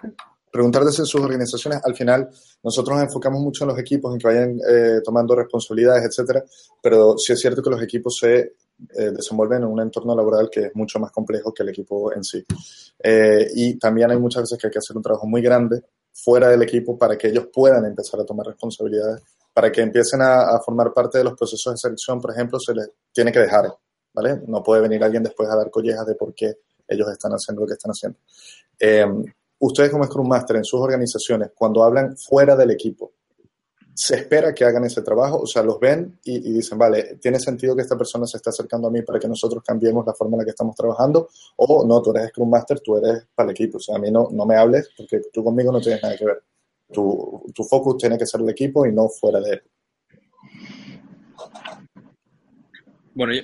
[0.51, 2.29] preguntarles en sus organizaciones, al final
[2.63, 6.45] nosotros nos enfocamos mucho en los equipos, en que vayan eh, tomando responsabilidades, etcétera,
[6.83, 10.67] pero sí es cierto que los equipos se eh, desenvuelven en un entorno laboral que
[10.67, 12.45] es mucho más complejo que el equipo en sí.
[13.03, 15.83] Eh, y también hay muchas veces que hay que hacer un trabajo muy grande
[16.13, 20.57] fuera del equipo para que ellos puedan empezar a tomar responsabilidades, para que empiecen a,
[20.57, 23.73] a formar parte de los procesos de selección, por ejemplo, se les tiene que dejar,
[24.13, 24.41] ¿vale?
[24.47, 27.67] No puede venir alguien después a dar collejas de por qué ellos están haciendo lo
[27.67, 28.19] que están haciendo
[29.59, 33.12] ustedes como Scrum Master en sus organizaciones, cuando hablan fuera del equipo,
[33.94, 35.40] ¿se espera que hagan ese trabajo?
[35.40, 38.87] O sea, los ven y, dicen, vale, ¿tiene sentido que esta persona se esté acercando
[38.88, 41.29] a mí para que nosotros cambiemos la forma en la que estamos trabajando?
[41.57, 43.79] O no, tú eres Scrum Master, tú eres para el equipo.
[43.79, 46.25] O sea, a mí no, no me hables porque tú conmigo no tienes nada que
[46.25, 46.42] ver.
[46.92, 49.62] Tu, tu focus tiene que ser el equipo y no fuera de él.
[53.14, 53.42] Bueno, yo,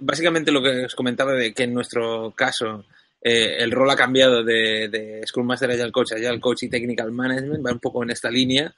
[0.00, 2.84] básicamente lo que os comentaba de que en nuestro caso
[3.26, 6.12] eh, el rol ha cambiado de, de Scrum Master Agile Coach.
[6.12, 8.72] A Agile Coach y Technical Management, va un poco en esta línea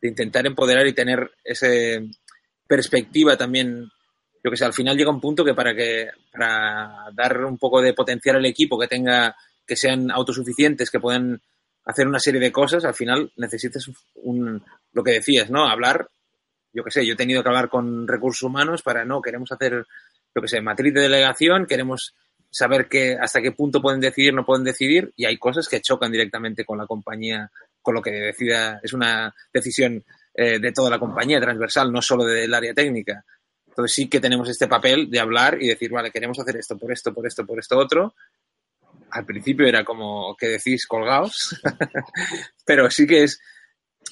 [0.00, 1.66] de intentar empoderar y tener esa
[2.68, 3.90] perspectiva también.
[4.44, 7.82] Yo que sé, al final llega un punto que para que para dar un poco
[7.82, 9.34] de potencial al equipo, que tenga
[9.66, 11.42] que sean autosuficientes, que puedan
[11.84, 15.66] hacer una serie de cosas, al final necesitas un, lo que decías, ¿no?
[15.66, 16.08] Hablar,
[16.72, 19.84] yo que sé, yo he tenido que hablar con recursos humanos para, no, queremos hacer,
[20.34, 22.14] yo que sé, matriz de delegación, queremos
[22.50, 26.10] saber que hasta qué punto pueden decidir, no pueden decidir, y hay cosas que chocan
[26.10, 30.98] directamente con la compañía, con lo que decida, es una decisión eh, de toda la
[30.98, 33.24] compañía transversal, no solo del área técnica.
[33.68, 36.92] Entonces sí que tenemos este papel de hablar y decir, vale, queremos hacer esto, por
[36.92, 38.14] esto, por esto, por esto otro.
[39.10, 41.60] Al principio era como que decís colgaos,
[42.64, 43.40] pero sí que es,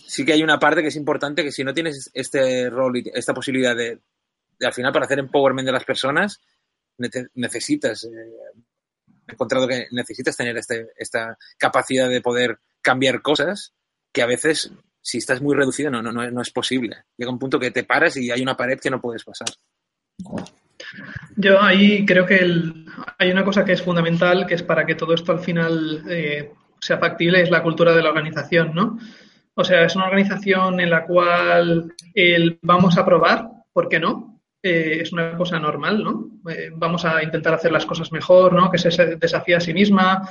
[0.07, 3.35] sí que hay una parte que es importante que si no tienes este rol esta
[3.35, 4.01] posibilidad de,
[4.61, 6.41] al final para hacer empowerment de las personas,
[7.35, 8.09] necesitas, eh,
[9.27, 13.75] he encontrado que necesitas tener este, esta capacidad de poder cambiar cosas
[14.13, 16.97] que a veces si estás muy reducido, no, no, no, es posible.
[17.17, 19.49] Llega un punto que te paras y hay una pared que no puedes pasar.
[21.37, 22.41] Yo ahí creo que
[23.19, 26.53] hay una cosa que es fundamental, que es para que todo esto al final eh,
[26.81, 28.99] sea factible, es la cultura de la organización, ¿no?
[29.55, 34.38] O sea, es una organización en la cual el vamos a probar, ¿por qué no?
[34.63, 36.31] Eh, es una cosa normal, ¿no?
[36.51, 38.71] Eh, vamos a intentar hacer las cosas mejor, ¿no?
[38.71, 40.29] Que se desafía a sí misma,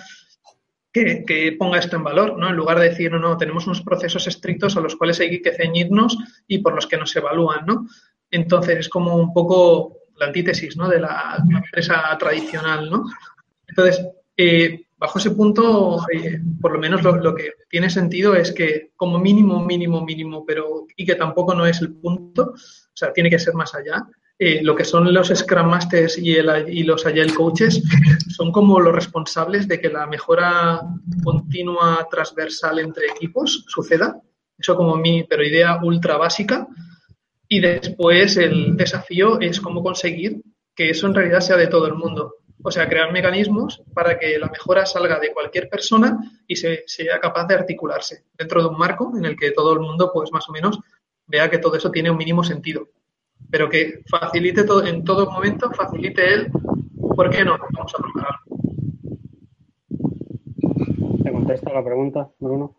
[0.91, 2.49] que, ponga esto en valor, ¿no?
[2.49, 5.53] En lugar de decir, no, no, tenemos unos procesos estrictos a los cuales hay que
[5.53, 7.87] ceñirnos y por los que nos evalúan, ¿no?
[8.29, 10.89] Entonces es como un poco la antítesis, ¿no?
[10.89, 13.05] De la, empresa tradicional, ¿no?
[13.67, 16.05] Entonces, eh, bajo ese punto,
[16.59, 21.05] por lo menos lo, que tiene sentido es que como mínimo, mínimo, mínimo, pero y
[21.05, 22.55] que tampoco no es el punto,
[22.97, 24.07] o sea, tiene que ser más allá,
[24.39, 27.83] eh, lo que son los Scrum Masters y, el, y los Agile Coaches
[28.36, 30.81] son como los responsables de que la mejora
[31.23, 34.19] continua transversal entre equipos suceda.
[34.57, 36.67] Eso como mi, pero idea ultra básica.
[37.47, 40.41] Y después el desafío es cómo conseguir
[40.73, 42.38] que eso en realidad sea de todo el mundo.
[42.63, 47.19] O sea, crear mecanismos para que la mejora salga de cualquier persona y se, sea
[47.19, 50.49] capaz de articularse dentro de un marco en el que todo el mundo, pues más
[50.49, 50.79] o menos,
[51.27, 52.87] vea que todo eso tiene un mínimo sentido
[53.49, 56.51] pero que facilite todo, en todo momento, facilite él,
[57.15, 57.57] ¿por qué no?
[57.73, 58.35] Vamos a probar
[61.23, 62.75] ¿Te contesta la pregunta, Bruno?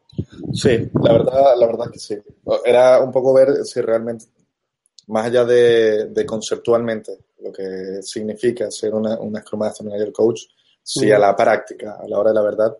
[0.52, 2.16] Sí, la verdad, la verdad que sí.
[2.64, 4.26] Era un poco ver si realmente,
[5.08, 10.42] más allá de, conceptualmente, lo que significa ser una, una Scrum Master Manager Coach,
[10.82, 12.76] si a la práctica, a la hora de la verdad,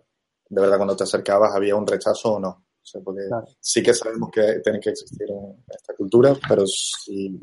[0.49, 2.63] de verdad cuando te acercabas había un rechazo o no.
[3.03, 3.21] Porque
[3.59, 5.27] sí que sabemos que tiene que existir
[5.69, 7.39] esta cultura, pero si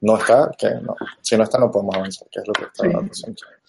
[0.00, 0.94] no está, que no.
[1.20, 3.24] Si no está, no podemos avanzar, que es lo que está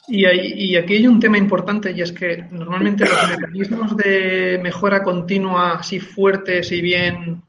[0.08, 5.04] Y, y aquí hay un tema importante y es que normalmente los mecanismos de mejora
[5.04, 7.44] continua así fuertes y bien,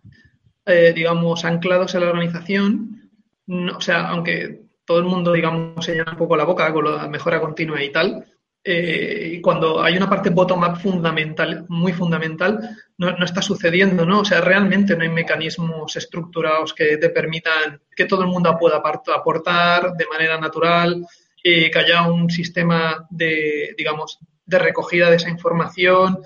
[0.66, 3.10] eh, digamos, anclados en la organización,
[3.48, 7.08] o sea, aunque todo el mundo, digamos, se llena un poco la boca con la
[7.08, 8.24] mejora continua y tal,
[8.70, 14.20] eh, cuando hay una parte bottom-up fundamental, muy fundamental, no, no, está sucediendo, ¿no?
[14.20, 18.76] O sea, realmente no hay mecanismos estructurados que te permitan que todo el mundo pueda
[18.76, 21.06] aportar de manera natural,
[21.42, 26.18] eh, que haya un sistema de, digamos, de recogida de esa información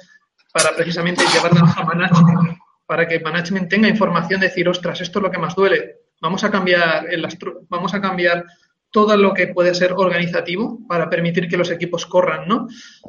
[0.52, 5.22] para precisamente llevarla a management, para que management tenga información de decir, ostras, esto es
[5.22, 7.24] lo que más duele, vamos a cambiar, el,
[7.68, 8.44] vamos a cambiar
[8.92, 12.68] todo lo que puede ser organizativo para permitir que los equipos corran, ¿no?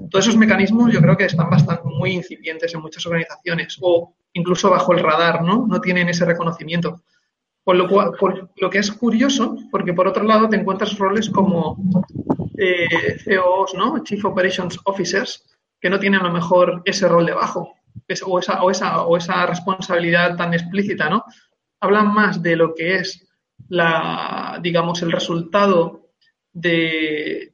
[0.10, 4.70] Todos esos mecanismos yo creo que están bastante muy incipientes en muchas organizaciones o incluso
[4.70, 5.68] bajo el radar, ¿no?
[5.68, 7.04] No tienen ese reconocimiento.
[7.66, 11.78] Por lo, cual, lo que es curioso, porque por otro lado te encuentras roles como
[12.58, 14.04] eh, CEOs, ¿no?
[14.04, 15.44] Chief Operations Officers,
[15.80, 17.76] que no tienen a lo mejor ese rol debajo
[18.26, 21.26] o, esa, o, esa, o esa responsabilidad tan explícita, ¿no?
[21.80, 23.28] Hablan más de lo que es
[23.74, 26.10] la, digamos, el resultado
[26.54, 27.52] de,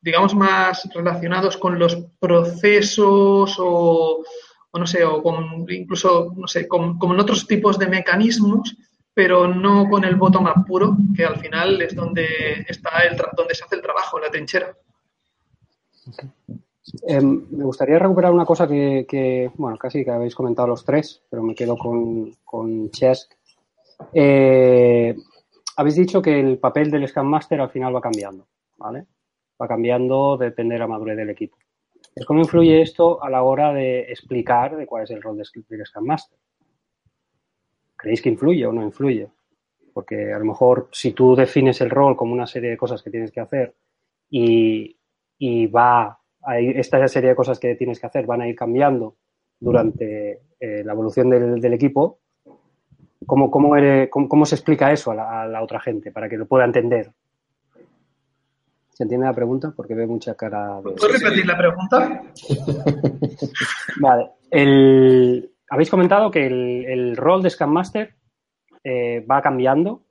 [0.00, 4.24] digamos, más relacionados con los procesos o,
[4.72, 8.74] no sé, o con incluso, no sé, con, otros tipos de mecanismos,
[9.12, 13.64] pero no con el bottom-up puro, que al final es donde está el donde se
[13.64, 14.74] hace el trabajo, la trinchera.
[17.06, 21.42] Em, me gustaría recuperar una cosa que, bueno, casi que habéis comentado los tres, pero
[21.42, 23.34] me quedo con, con Chesk.
[24.14, 25.14] Eh,
[25.80, 29.06] habéis dicho que el papel del Scrum Master al final va cambiando, ¿vale?
[29.60, 31.56] Va cambiando, depende de la madurez del equipo.
[32.26, 36.04] ¿Cómo influye esto a la hora de explicar de cuál es el rol del Scrum
[36.04, 36.38] Master?
[37.96, 39.28] ¿Creéis que influye o no influye?
[39.94, 43.10] Porque a lo mejor si tú defines el rol como una serie de cosas que
[43.10, 43.74] tienes que hacer
[44.28, 44.96] y,
[45.68, 49.16] va, a ir, esta serie de cosas que tienes que hacer van a ir cambiando
[49.58, 52.20] durante eh, la evolución del equipo,
[53.30, 56.28] ¿cómo, cómo, eres, cómo, cómo, se explica eso a la, a la otra gente para
[56.28, 57.12] que lo pueda entender?
[58.88, 59.72] ¿Se entiende la pregunta?
[59.74, 60.82] Porque veo mucha cara de...
[60.82, 62.22] ¿Puedes repetir la pregunta?
[64.00, 64.30] vale.
[64.50, 68.16] El, habéis comentado que el, el, rol de Scrum Master
[68.82, 70.02] eh, va cambiando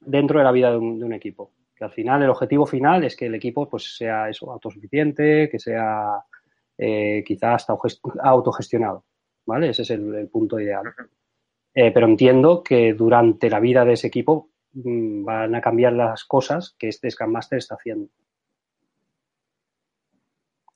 [0.00, 1.52] dentro de la vida de un, de un, equipo.
[1.74, 5.58] Que al final, el objetivo final es que el equipo pues, sea eso, autosuficiente, que
[5.58, 6.24] sea
[6.78, 7.76] eh, quizás hasta
[8.22, 9.04] autogestionado.
[9.44, 9.68] ¿Vale?
[9.68, 10.86] Ese es el, el punto ideal.
[11.76, 14.48] Eh, pero entiendo que durante la vida de ese equipo
[14.84, 18.08] Mm, van a cambiar las cosas que este Scrum Master está haciendo.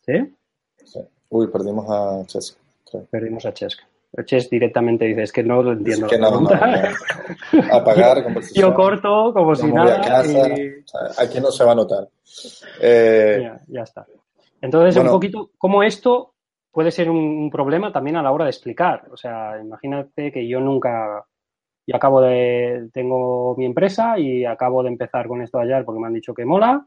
[0.06, 0.34] ¿Sí?
[0.84, 1.00] sí.
[1.28, 2.58] Uy, perdimos a Chesk.
[3.10, 3.80] Perdimos a Chesk.
[4.24, 6.06] Chesk directamente dice, es que no lo entiendo.
[6.06, 10.00] Es que no, no, no, Apagar Yo corto como si nada.
[10.00, 10.82] Casa, y...
[11.18, 12.08] Aquí no se va a notar.
[12.80, 13.40] Eh...
[13.42, 14.06] Ya, ya, está.
[14.62, 16.29] Entonces, bueno, un poquito, ¿cómo esto
[16.70, 19.08] puede ser un, problema también a la hora de explicar?
[19.10, 21.24] O sea, imagínate que yo nunca
[21.86, 26.06] y acabo de, tengo mi empresa y acabo de empezar con esto ayer porque me
[26.06, 26.86] han dicho que mola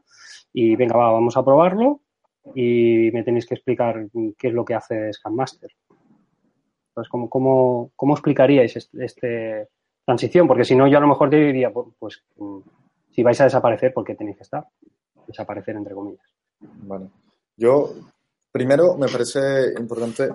[0.52, 2.00] y venga, va, vamos a probarlo
[2.54, 4.06] y me tenéis que explicar
[4.38, 5.70] qué es lo que hace Scam Master.
[6.88, 9.68] Entonces, ¿cómo, cómo, cómo explicaríais este, este,
[10.04, 10.46] transición?
[10.46, 12.24] Porque si no, yo a lo mejor te diría, pues, pues,
[13.10, 14.64] si vais a desaparecer, ¿por qué tenéis que estar?
[15.26, 16.32] Desaparecer, entre comillas.
[16.60, 17.08] Vale.
[17.56, 17.90] Yo,
[18.54, 20.32] primero, me parece importante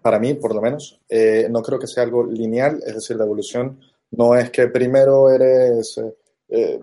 [0.00, 3.24] para mí, por lo menos, eh, no creo que sea algo lineal, es decir, la
[3.24, 3.80] evolución
[4.12, 6.00] no es que primero eres
[6.48, 6.80] eh,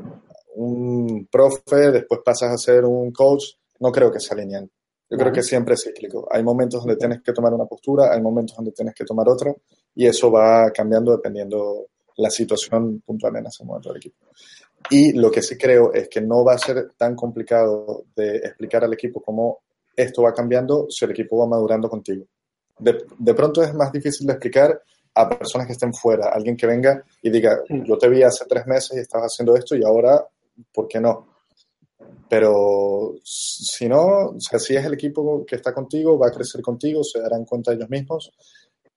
[0.55, 3.45] un profe, después pasas a ser un coach,
[3.79, 4.69] no creo que sea lineal.
[5.09, 6.27] Yo creo que siempre es cíclico.
[6.29, 9.55] Hay momentos donde tienes que tomar una postura, hay momentos donde tienes que tomar otra,
[9.95, 14.25] y eso va cambiando dependiendo la situación puntual en ese momento del equipo.
[14.89, 18.83] Y lo que sí creo es que no va a ser tan complicado de explicar
[18.83, 19.64] al equipo cómo
[19.95, 22.25] esto va cambiando si el equipo va madurando contigo.
[22.77, 24.81] De, de, pronto es más difícil de explicar
[25.13, 28.67] a personas que estén fuera, alguien que venga y diga, yo te vi hace tres
[28.67, 30.25] meses y estabas haciendo esto y ahora,
[30.73, 31.35] ¿por qué no?
[32.27, 36.61] Pero si no, o sea, si es el equipo que está contigo, va a crecer
[36.61, 38.31] contigo, se darán cuenta ellos mismos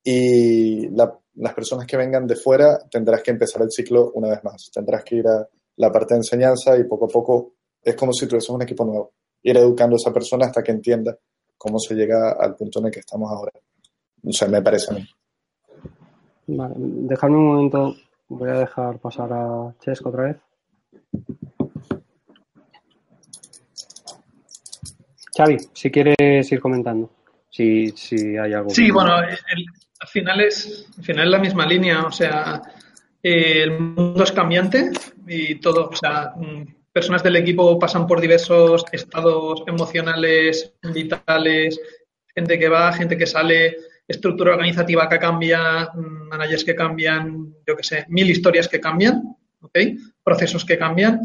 [0.02, 4.42] y la, las personas que vengan de fuera tendrás que empezar el ciclo una vez
[4.42, 8.12] más, tendrás que ir a la parte de enseñanza y poco a poco es como
[8.12, 11.16] si tuvieses un equipo nuevo, ir educando a esa persona hasta que entienda
[11.56, 13.52] cómo se llega al punto en el que estamos ahora.
[14.24, 15.08] O sea, me parece a mí.
[16.46, 17.96] Vale, dejadme un momento,
[18.28, 20.36] voy a dejar pasar a Chesco otra vez.
[25.36, 27.10] Xavi, si quieres ir comentando,
[27.50, 28.70] si, si hay algo.
[28.70, 29.66] Sí, bueno, el,
[30.00, 32.60] al, final es, al final es la misma línea, o sea,
[33.22, 34.90] eh, el mundo es cambiante
[35.26, 36.34] y todo, o sea,
[36.98, 41.80] personas del equipo pasan por diversos estados emocionales, vitales,
[42.34, 43.76] gente que va, gente que sale,
[44.08, 49.22] estructura organizativa que cambia, managers que cambian, yo qué sé, mil historias que cambian,
[49.60, 49.78] ¿ok?
[50.24, 51.20] Procesos que cambian.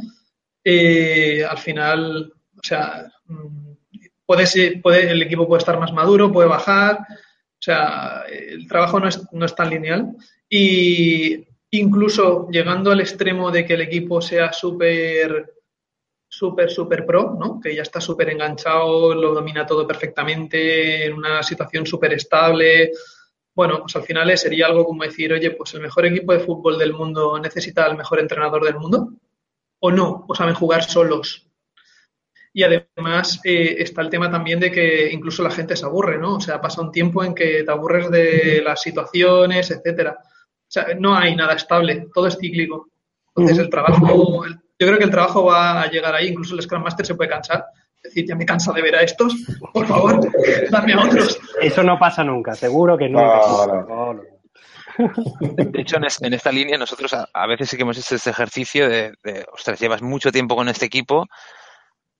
[0.63, 3.11] Eh, al final, o sea,
[4.27, 8.99] puede, ser, puede, el equipo puede estar más maduro, puede bajar, o sea, el trabajo
[8.99, 10.11] no es, no es tan lineal.
[10.47, 15.62] Y incluso llegando al extremo de que el equipo sea súper
[16.33, 17.59] súper, súper pro, ¿no?
[17.61, 22.91] que ya está súper enganchado, lo domina todo perfectamente, en una situación súper estable.
[23.53, 26.79] Bueno, pues al final sería algo como decir, oye, pues el mejor equipo de fútbol
[26.79, 29.09] del mundo necesita al mejor entrenador del mundo,
[29.79, 31.47] o no, o saben jugar solos.
[32.51, 36.35] Y además eh, está el tema también de que incluso la gente se aburre, ¿no?
[36.35, 40.17] O sea, pasa un tiempo en que te aburres de las situaciones, etcétera.
[40.19, 42.89] O sea, no hay nada estable, todo es cíclico.
[43.35, 46.61] Entonces el trabajo, el, yo creo que el trabajo va a llegar ahí, incluso el
[46.61, 47.65] Scrum Master se puede cansar.
[47.97, 49.33] Es decir, ya me cansa de ver a estos,
[49.71, 50.19] por favor,
[50.71, 51.39] dame a otros.
[51.61, 53.39] Eso no pasa nunca, seguro que nunca.
[53.47, 54.21] No, no, no.
[55.39, 58.89] De hecho, en, esta línea nosotros a, a, veces sí que hemos hecho este ejercicio
[58.89, 61.27] de, de, ostras, llevas mucho tiempo con este equipo,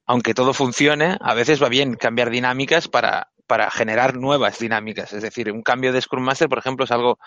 [0.07, 5.11] aunque todo funcione, a veces va bien cambiar dinámicas para, para generar nuevas dinámicas.
[5.11, 7.20] Es decir, un cambio de Scrum Master, por ejemplo, es algo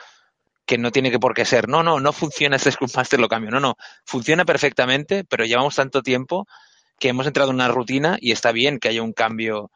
[0.67, 3.29] que no tiene que por qué ser, no, no, no funciona este Scrum Master, lo
[3.29, 3.51] cambio.
[3.51, 6.47] No, no, funciona perfectamente, pero llevamos tanto tiempo
[6.99, 9.71] que hemos entrado en una rutina y está bien que haya un cambio.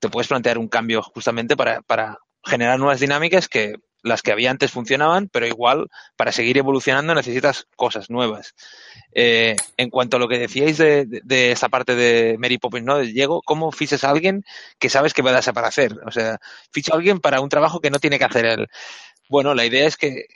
[0.00, 4.50] Te puedes plantear un cambio justamente para, para generar nuevas dinámicas que las que había
[4.50, 5.86] antes funcionaban, pero igual
[6.16, 8.54] para seguir evolucionando necesitas cosas nuevas.
[9.14, 12.84] Eh, en cuanto a lo que decíais de, de, de esta parte de Mary Poppins,
[12.84, 12.98] ¿no?
[12.98, 14.44] Diego, ¿cómo fichas a alguien
[14.80, 15.94] que sabes que va a desaparecer?
[16.04, 16.38] O sea,
[16.72, 18.68] ficha a alguien para un trabajo que no tiene que hacer él.
[19.32, 20.26] Bueno, la idea es que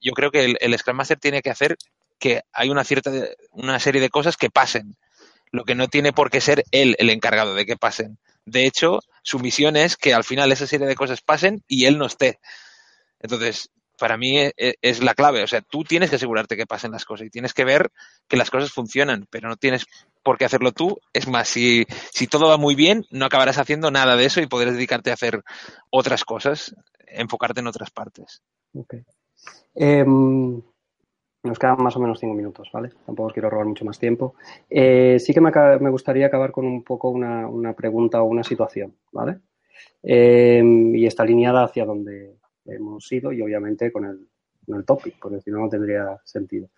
[0.00, 1.76] yo creo que el, el Scrum Master tiene que hacer
[2.18, 3.12] que hay una cierta,
[3.50, 4.96] una serie de cosas que pasen.
[5.50, 8.16] Lo que no tiene por qué ser él el encargado de que pasen.
[8.46, 11.98] De hecho, su misión es que al final esa serie de cosas pasen y él
[11.98, 12.40] no esté.
[13.20, 15.42] Entonces, para mí e, e, es, la clave.
[15.42, 17.90] O sea, tú tienes que asegurarte que pasen las cosas y tienes que ver
[18.26, 19.84] que las cosas funcionan, pero no tienes
[20.26, 20.98] por qué hacerlo tú.
[21.12, 24.48] Es más, si, si todo va muy bien, no acabarás haciendo nada de eso y
[24.48, 25.44] podrás dedicarte a hacer
[25.88, 26.74] otras cosas,
[27.06, 28.42] enfocarte en otras partes.
[29.72, 30.60] Em,
[31.44, 32.90] nos quedan más o menos cinco minutos, ¿vale?
[33.06, 34.34] Tampoco os quiero robar mucho más tiempo.
[34.68, 39.38] Eh, sí que me, gustaría acabar con un poco una, pregunta o una situación, ¿vale?
[40.02, 44.26] Em, y está alineada hacia donde hemos ido y obviamente con el,
[44.66, 46.68] con el topic, porque si no, no tendría sentido.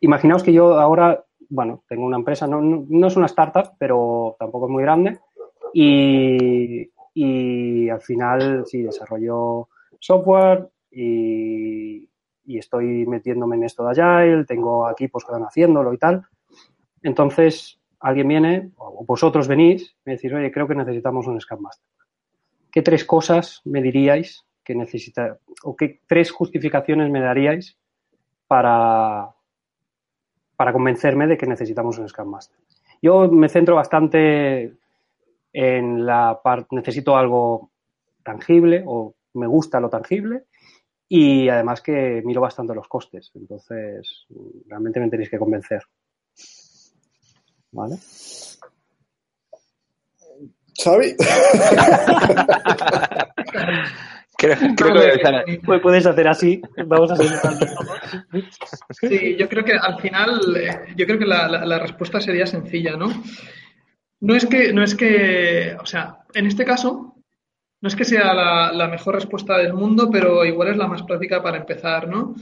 [0.00, 4.72] Imaginaos que yo ahora, bueno, tengo una empresa, no, es una startup, pero tampoco es
[4.72, 5.18] muy grande
[5.72, 6.88] y,
[7.90, 9.68] al final sí desarrollo
[10.00, 12.08] software y,
[12.46, 16.26] y estoy metiéndome en esto de Agile, tengo equipos que van haciéndolo y tal.
[17.02, 21.86] Entonces, alguien viene, o vosotros venís, me decís, oye, creo que necesitamos un Scrum Master.
[22.70, 27.78] ¿Qué tres cosas me diríais que necesita, o qué tres justificaciones me daríais
[28.46, 29.33] para,
[30.56, 32.58] para convencerme de que necesitamos un Scrum Master?
[33.02, 34.74] Yo me centro bastante
[35.52, 37.70] en la parte, necesito algo
[38.22, 40.44] tangible o me gusta lo tangible
[41.08, 43.30] y además que miro bastante los costes.
[43.34, 44.26] Entonces,
[44.66, 45.82] realmente me tenéis que convencer.
[47.72, 47.96] ¿Vale?
[50.82, 51.16] Xavi.
[54.76, 56.60] creo, que puedes hacer así.
[56.86, 57.32] Vamos a seguir.
[58.90, 62.96] Sí, yo creo que al final, eh, yo creo que la, la, respuesta sería sencilla,
[62.96, 63.10] ¿no?
[64.20, 67.14] No es que, no es que, o sea, en este caso,
[67.84, 68.32] no es que sea
[68.72, 72.34] la, mejor respuesta del mundo, pero igual es la más práctica para empezar, ¿no?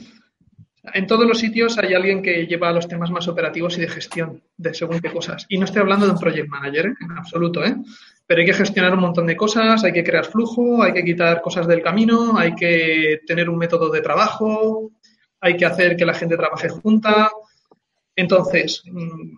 [0.94, 4.40] En todos los sitios hay alguien que lleva los temas más operativos y de gestión
[4.56, 5.46] de según qué cosas.
[5.48, 6.94] Y no estoy hablando de un project manager, ¿eh?
[7.00, 7.74] en absoluto, ¿eh?
[8.32, 11.42] Pero hay que gestionar un montón de cosas, hay que crear flujo, hay que quitar
[11.42, 14.90] cosas del camino, hay que tener un método de trabajo,
[15.38, 17.30] hay que hacer que la gente trabaje junta.
[18.16, 19.36] Entonces, mm,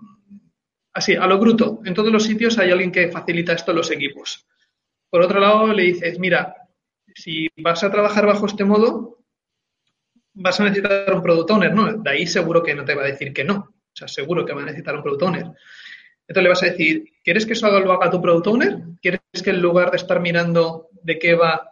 [0.92, 3.90] así, a lo bruto, en todos los sitios hay alguien que facilita esto a los
[3.90, 4.46] equipos.
[5.10, 6.54] Por otro lado, le dices, mira,
[7.16, 9.24] si vas a trabajar bajo este modo,
[10.34, 11.94] vas a necesitar un product owner, ¿no?
[11.94, 13.54] De ahí seguro que no te va a decir que no.
[13.56, 15.46] O sea, seguro que va a necesitar un product owner.
[16.26, 18.78] Entonces le vas a decir, ¿quieres que eso lo haga tu product owner?
[19.00, 21.70] ¿Quieres que en lugar de estar mirando de qué va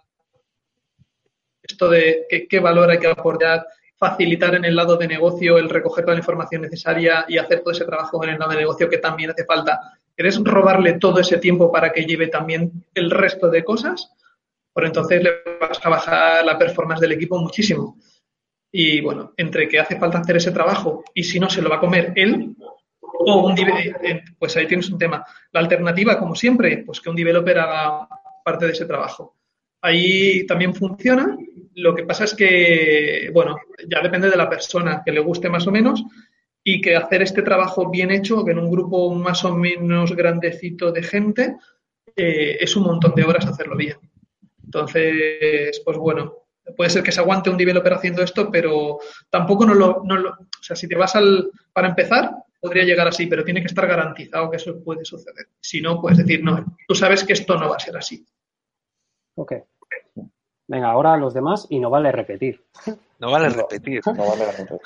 [1.63, 5.71] esto de qué, qué valor hay que aportar, facilitar en el lado de negocio el
[5.71, 8.91] recoger toda la información necesaria y hacer todo ese trabajo en el lado de negocio
[8.91, 9.79] que también hace falta,
[10.15, 14.13] ¿Quieres robarle todo ese tiempo para que lleve también el resto de cosas?
[14.73, 15.31] Por entonces le
[15.61, 17.97] vas a bajar la performance del equipo muchísimo.
[18.71, 21.77] Y bueno, entre que hace falta hacer ese trabajo y si no se lo va
[21.77, 22.57] a comer él,
[23.25, 25.25] o un eh, pues ahí tienes un tema.
[25.53, 28.09] La alternativa, como siempre, pues que un developer haga
[28.45, 29.37] parte de ese trabajo.
[29.81, 31.37] Ahí también funciona.
[31.75, 33.57] Lo que pasa es que, bueno,
[33.89, 36.05] ya depende de la persona que le guste más o menos
[36.65, 40.93] y que hacer este trabajo bien hecho, que en un grupo más o menos grandecito
[40.93, 41.57] de gente,
[42.15, 43.97] eh, es un montón de horas hacerlo bien.
[44.65, 46.43] Entonces, pues bueno,
[46.77, 48.99] puede ser que se aguante un developer haciendo esto, pero
[49.29, 52.31] tampoco no lo, no lo, o sea, si te vas al, para empezar,
[52.63, 55.49] podría llegar así, pero tiene que estar garantizado que eso puede suceder.
[55.61, 58.25] Si no, puedes decir, no, tú sabes que esto no va a ser así.
[59.35, 59.55] Ok.
[60.69, 62.65] Venga, ahora los demás y no vale repetir.
[63.19, 64.01] No vale repetir.
[64.07, 64.79] No vale repetir.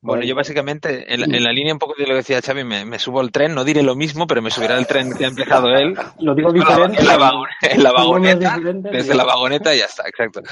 [0.00, 3.20] Bueno, yo básicamente, en la, línea un poco de lo que decía Xavi, me, subo
[3.20, 5.94] al tren, no diré lo mismo, pero me subirá el tren que ha empezado él.
[6.18, 6.98] Lo digo diferente.
[7.00, 8.58] En la, vagoneta,
[8.90, 10.42] desde la vagoneta y ya está, exacto.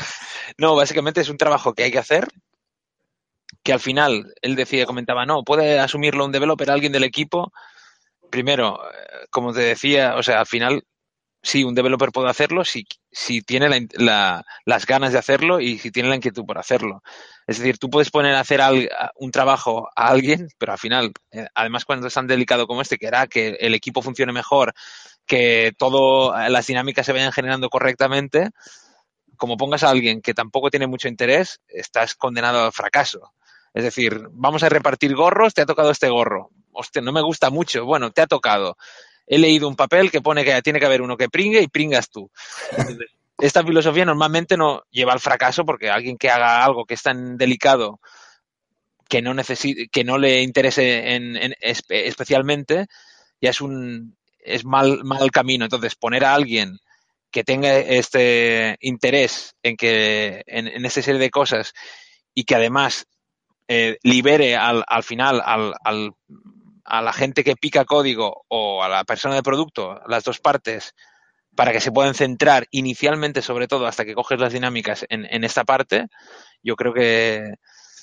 [0.57, 2.29] No, básicamente es un trabajo que hay que hacer,
[3.63, 7.53] que al final, él decía, comentaba, no, puede asumirlo un developer, alguien del equipo.
[8.31, 10.85] Primero, eh, como te decía, o sea, al final
[11.43, 16.09] sí, un developer puede hacerlo si, si tiene las ganas de hacerlo y si tiene
[16.09, 17.03] la inquietud por hacerlo.
[17.47, 18.61] Es decir, tú puedes poner a hacer
[19.17, 22.99] un trabajo a alguien, pero al final, eh, además cuando es tan delicado como este,
[22.99, 24.75] que hará que el equipo funcione mejor,
[25.27, 28.51] que todas las dinámicas se vayan generando correctamente,
[29.37, 33.33] como pongas a alguien que tampoco tiene mucho interés, estás condenado al fracaso.
[33.73, 36.51] Es decir, vamos a repartir gorros, te ha tocado este gorro.
[36.73, 37.85] Hostia, no me gusta mucho.
[37.85, 38.77] Bueno, te ha tocado
[39.31, 42.11] he leído un papel que pone que tiene que haber uno que pringue y pringas
[42.11, 42.31] tú.
[43.39, 47.39] esta filosofía normalmente no lleva al fracaso porque alguien que haga algo que es tan
[47.39, 48.01] delicado
[49.09, 52.87] que no necesite, que no le interese en, especialmente,
[53.41, 55.65] ya es un es mal, mal camino.
[55.65, 56.79] Entonces, poner a alguien
[57.31, 61.73] que tenga este interés en que en, en esta serie de cosas
[62.35, 63.07] y que además
[63.73, 66.11] eh, libere al, al final al, al,
[66.85, 70.97] a la gente que pica código o a la persona de producto, las dos partes,
[71.55, 75.45] para que se puedan centrar inicialmente, sobre todo, hasta que coges las dinámicas en, en
[75.45, 76.09] esta parte,
[76.65, 77.55] yo creo que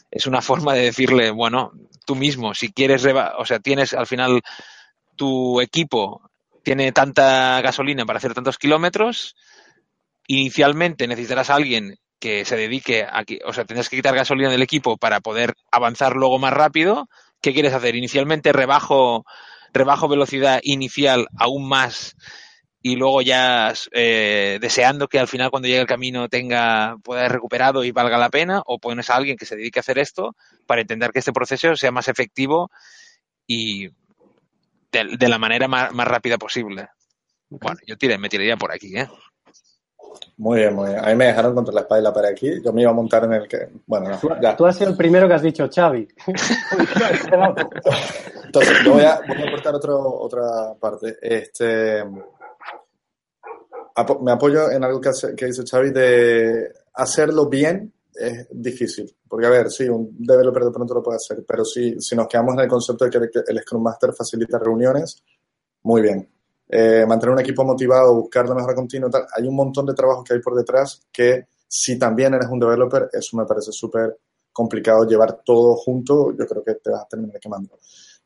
[0.10, 1.74] es una forma de decirle, bueno,
[2.06, 3.06] tú mismo, si quieres,
[3.38, 4.40] o sea, tienes al final
[5.18, 6.32] tu equipo
[6.64, 9.36] tiene tanta gasolina para hacer tantos kilómetros,
[10.28, 14.62] inicialmente necesitarás a alguien que se dedique a, o sea, tendrás que quitar gasolina del
[14.62, 17.10] equipo para poder avanzar luego más rápido.
[17.42, 17.96] ¿Qué quieres hacer?
[17.96, 19.26] Inicialmente rebajo,
[19.74, 22.16] rebajo velocidad inicial aún más
[22.82, 27.34] y luego ya eh, deseando que al final cuando llegue el camino tenga pueda haber
[27.34, 30.36] recuperado y valga la pena o pones a alguien que se dedique a hacer esto
[30.66, 32.72] para entender que este proceso sea más efectivo
[33.46, 33.88] y
[34.92, 36.88] de, de la manera más, más, rápida posible.
[37.50, 39.08] Bueno, yo tiré, me tiraría por aquí, ¿eh?
[40.38, 41.04] Muy bien, muy bien.
[41.04, 42.62] A mí me dejaron contra la espalda para aquí.
[42.64, 43.70] Yo me iba a montar en el que.
[43.86, 44.56] Bueno, no, ya.
[44.56, 46.08] tú has sido el primero que has dicho Xavi.
[48.46, 51.18] Entonces, yo voy a, voy a aportar otro, otra parte.
[51.22, 52.04] Este,
[54.22, 59.16] me apoyo en algo que, hace, que dice Xavi de hacerlo bien es difícil.
[59.28, 62.28] Porque, a ver, sí, un developer de pronto lo puede hacer, pero si, si nos
[62.28, 65.24] quedamos en el concepto de que el Scrum Master facilita reuniones,
[65.84, 66.28] muy bien.
[66.70, 69.26] Eh, mantener un equipo motivado, buscar la mejora continua, tal.
[69.36, 73.10] Hay un montón de trabajos que hay por detrás que si también eres un developer,
[73.12, 74.18] eso me parece súper
[74.52, 77.78] complicado llevar todo junto, yo creo que te vas a terminar quemando.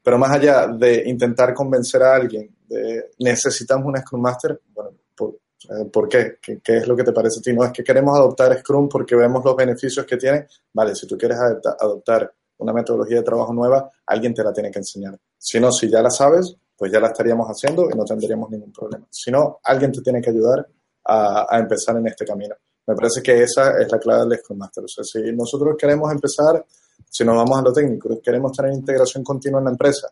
[0.01, 5.39] Pero más allá de intentar convencer a alguien de necesitamos un Scrum Master, bueno, por,
[5.69, 6.37] eh, ¿por qué?
[6.41, 6.59] qué?
[6.63, 7.53] ¿Qué es lo que te parece a ti?
[7.53, 10.47] No es que queremos adoptar Scrum porque vemos los beneficios que tiene.
[10.73, 14.79] Vale, si tú quieres adoptar una metodología de trabajo nueva, alguien te la tiene que
[14.79, 15.19] enseñar.
[15.37, 18.73] Si no, si ya la sabes, pues ya la estaríamos haciendo y no tendríamos ningún
[18.73, 19.05] problema.
[19.11, 20.67] Si no, alguien te tiene que ayudar
[21.05, 22.55] a, a, empezar en este camino.
[22.87, 24.85] Me parece que esa es la clave del Scrum Master.
[24.85, 26.65] O sea, si nosotros queremos empezar,
[27.07, 30.07] si nos vamos a lo técnico, queremos tener integración continua en la empresa,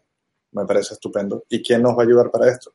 [0.52, 1.44] me parece estupendo.
[1.50, 2.72] ¿Y quién nos va a ayudar para esto?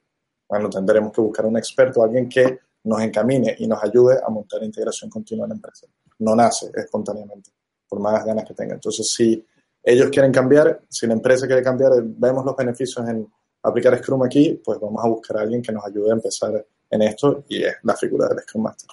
[0.49, 4.61] Bueno, tendremos que buscar un experto, alguien que nos encamine y nos ayude a montar
[4.65, 5.87] integración continua en la empresa.
[6.19, 7.53] No nace espontáneamente,
[7.89, 8.75] por más ganas que tenga.
[8.75, 9.47] Entonces, si
[9.85, 13.25] ellos quieren cambiar, si la empresa quiere cambiar, vemos los beneficios en
[13.65, 17.03] aplicar Scrum aquí, pues vamos a buscar a alguien que nos ayude a empezar en
[17.03, 18.91] esto y es la figura del Scrum Master.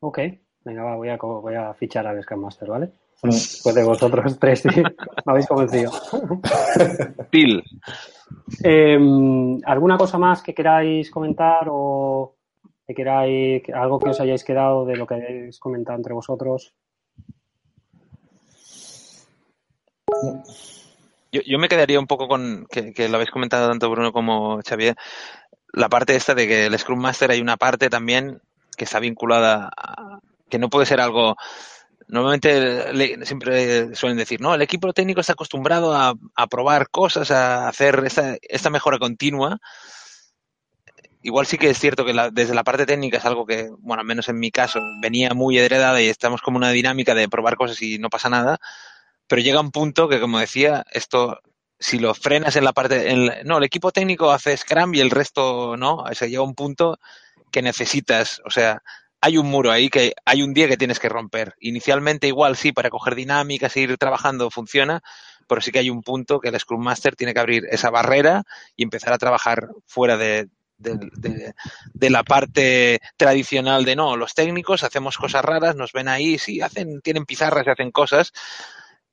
[0.00, 0.18] Ok,
[0.64, 2.92] venga, va, voy, a, voy a fichar al Scrum Master, ¿vale?
[3.22, 4.68] Después de vosotros tres, sí,
[5.26, 5.90] me habéis convencido.
[7.30, 7.62] Bill.
[8.64, 8.98] Eh,
[9.64, 12.36] ¿Alguna cosa más que queráis comentar o
[12.86, 16.74] que queráis, algo que os hayáis quedado de lo que habéis comentado entre vosotros?
[21.32, 24.96] Yo, yo, me quedaría un poco con, que, lo habéis comentado tanto Bruno como Xavier,
[25.72, 28.40] la parte esta de que el Scrum Master hay una parte también
[28.76, 30.18] que está vinculada a,
[30.48, 31.36] que no puede ser algo
[32.10, 37.68] normalmente siempre suelen decir, no, el equipo técnico está acostumbrado a, a probar cosas, a
[37.68, 39.60] hacer esta, esta, mejora continua.
[41.22, 44.00] Igual sí que es cierto que la, desde la parte técnica es algo que, bueno,
[44.00, 47.56] al menos en mi caso, venía muy heredada y estamos como una dinámica de probar
[47.56, 48.58] cosas y no pasa nada,
[49.30, 51.38] pero llega un punto que, como decía, esto,
[51.78, 55.10] si lo frenas en la parte, en, no, el equipo técnico hace Scrum y el
[55.10, 56.98] resto no, o sea, llega un punto
[57.52, 58.82] que necesitas, o sea,
[59.20, 61.54] hay un muro ahí que hay un día que tienes que romper.
[61.60, 65.00] Inicialmente igual sí, para coger dinámicas e ir trabajando funciona,
[65.46, 68.42] pero sí que hay un punto que el Scrum Master tiene que abrir esa barrera
[68.74, 75.16] y empezar a trabajar fuera de, de, la parte tradicional de no, los técnicos hacemos
[75.18, 78.32] cosas raras, nos ven ahí, sí, hacen, tienen pizarras y hacen cosas.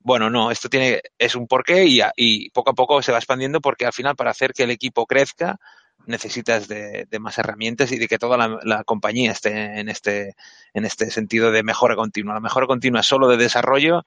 [0.08, 1.84] Bueno, no, esto tiene, es un porqué
[2.16, 5.04] y, poco a poco se va expandiendo porque al final para hacer que el equipo
[5.04, 5.60] crezca,
[6.06, 10.34] necesitas de, de, más herramientas y de que toda la, la, compañía esté en este,
[10.72, 12.32] en este sentido de mejora continua.
[12.32, 14.06] La mejora continua solo de desarrollo,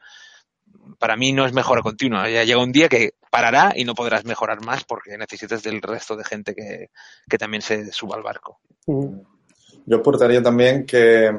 [0.98, 2.28] para mí no es mejora continua.
[2.32, 6.16] Ya llega un día que parará y no podrás mejorar más porque necesitas del resto
[6.16, 6.90] de gente que,
[7.30, 8.60] que también se suba al barco.
[8.88, 11.32] Yo aportaría también que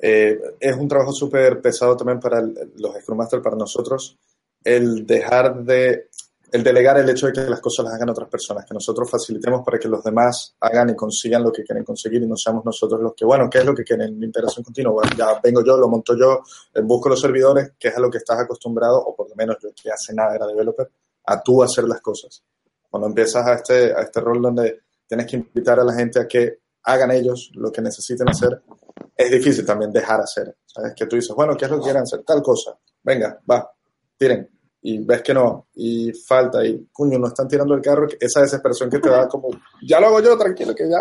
[0.00, 4.16] eh, es un trabajo súper pesado también para los Scrum Master, para nosotros,
[4.64, 6.08] el dejar de
[6.50, 9.62] el delegar el hecho de que las cosas las hagan otras personas, que nosotros facilitemos
[9.64, 13.00] para que los demás hagan y consigan lo que quieren conseguir y no seamos nosotros
[13.00, 14.22] los que, bueno, ¿qué es lo que quieren?
[14.22, 14.92] Integración continua.
[14.94, 16.40] Bueno, ya vengo yo, lo monto yo,
[16.84, 19.70] busco los servidores, que es a lo que estás acostumbrado, o por lo menos yo
[19.74, 20.90] que hace nada era developer,
[21.26, 22.42] a tú hacer las cosas.
[22.88, 26.26] Cuando empiezas a este, a este rol donde tienes que invitar a la gente a
[26.26, 28.62] que hagan ellos lo que necesiten hacer,
[29.18, 30.56] es difícil también dejar hacer.
[30.64, 30.94] ¿Sabes?
[30.94, 32.22] Que tú dices, bueno, ¿qué es lo que quieren hacer?
[32.22, 32.78] Tal cosa.
[33.02, 33.70] Venga, va,
[34.16, 34.48] tiren
[34.80, 38.88] y ves que no, y falta, y cuño, no están tirando el carro, esa desesperación
[38.88, 39.48] que te da como,
[39.82, 40.98] ya lo hago yo, tranquilo, que ya,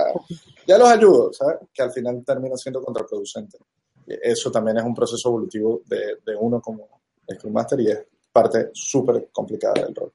[0.66, 1.58] ya los ayudo, ¿sabes?
[1.72, 3.60] Que al final termina siendo contraproducente.
[4.08, 7.02] Eso también es un proceso evolutivo de, de uno como,
[7.34, 10.14] Scrum Master y es parte súper complicada del rol.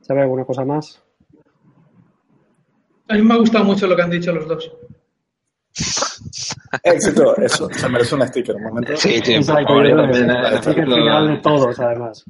[0.00, 1.02] ¿Sabe alguna cosa más?
[3.08, 4.72] A mí me ha gustado mucho lo que han dicho los dos.
[6.82, 8.96] Éxito, eso se merece un sticker, un momento.
[8.96, 12.24] Sí, sí, Es por el favor, yo también, eh, sticker final de todos, además.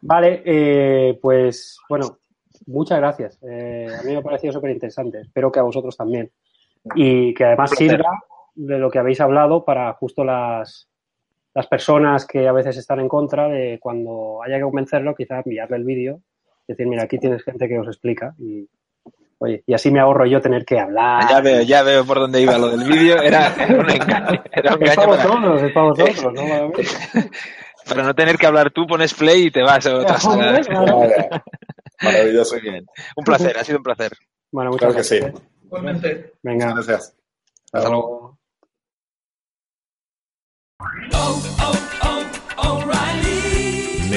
[0.00, 2.18] Vale, eh, pues bueno,
[2.66, 3.38] muchas gracias.
[3.42, 5.20] Eh, a mí me ha parecido súper interesante.
[5.20, 6.30] Espero que a vosotros también.
[6.96, 8.22] Y que además sirva
[8.54, 10.88] de lo que habéis hablado para justo las,
[11.54, 15.76] las personas que a veces están en contra de cuando haya que convencerlo, quizás enviarle
[15.76, 16.20] el vídeo,
[16.66, 18.68] decir, mira, aquí tienes gente que os explica y,
[19.42, 21.28] oye, y así me ahorro yo tener que hablar.
[21.28, 23.20] Ya veo, ya veo por dónde iba lo del vídeo.
[23.20, 24.42] Era, era un engaño.
[24.52, 26.48] Era un Es para vosotros, es para vosotros, ¿no?
[26.48, 27.30] Para mí.
[27.88, 30.60] para no tener que hablar tú, pones play y te vas a otra sala.
[30.60, 30.98] Claro.
[31.00, 31.28] Vale.
[32.02, 32.54] Maravilloso.
[32.56, 32.86] Muy bien.
[33.16, 34.12] Un placer, ha sido un placer.
[34.50, 35.18] Bueno, muchas Claro que sí.
[35.20, 35.42] gracias.
[35.64, 36.32] Igualmente.
[36.42, 37.14] Venga, Gracias.
[37.72, 38.38] Hasta luego.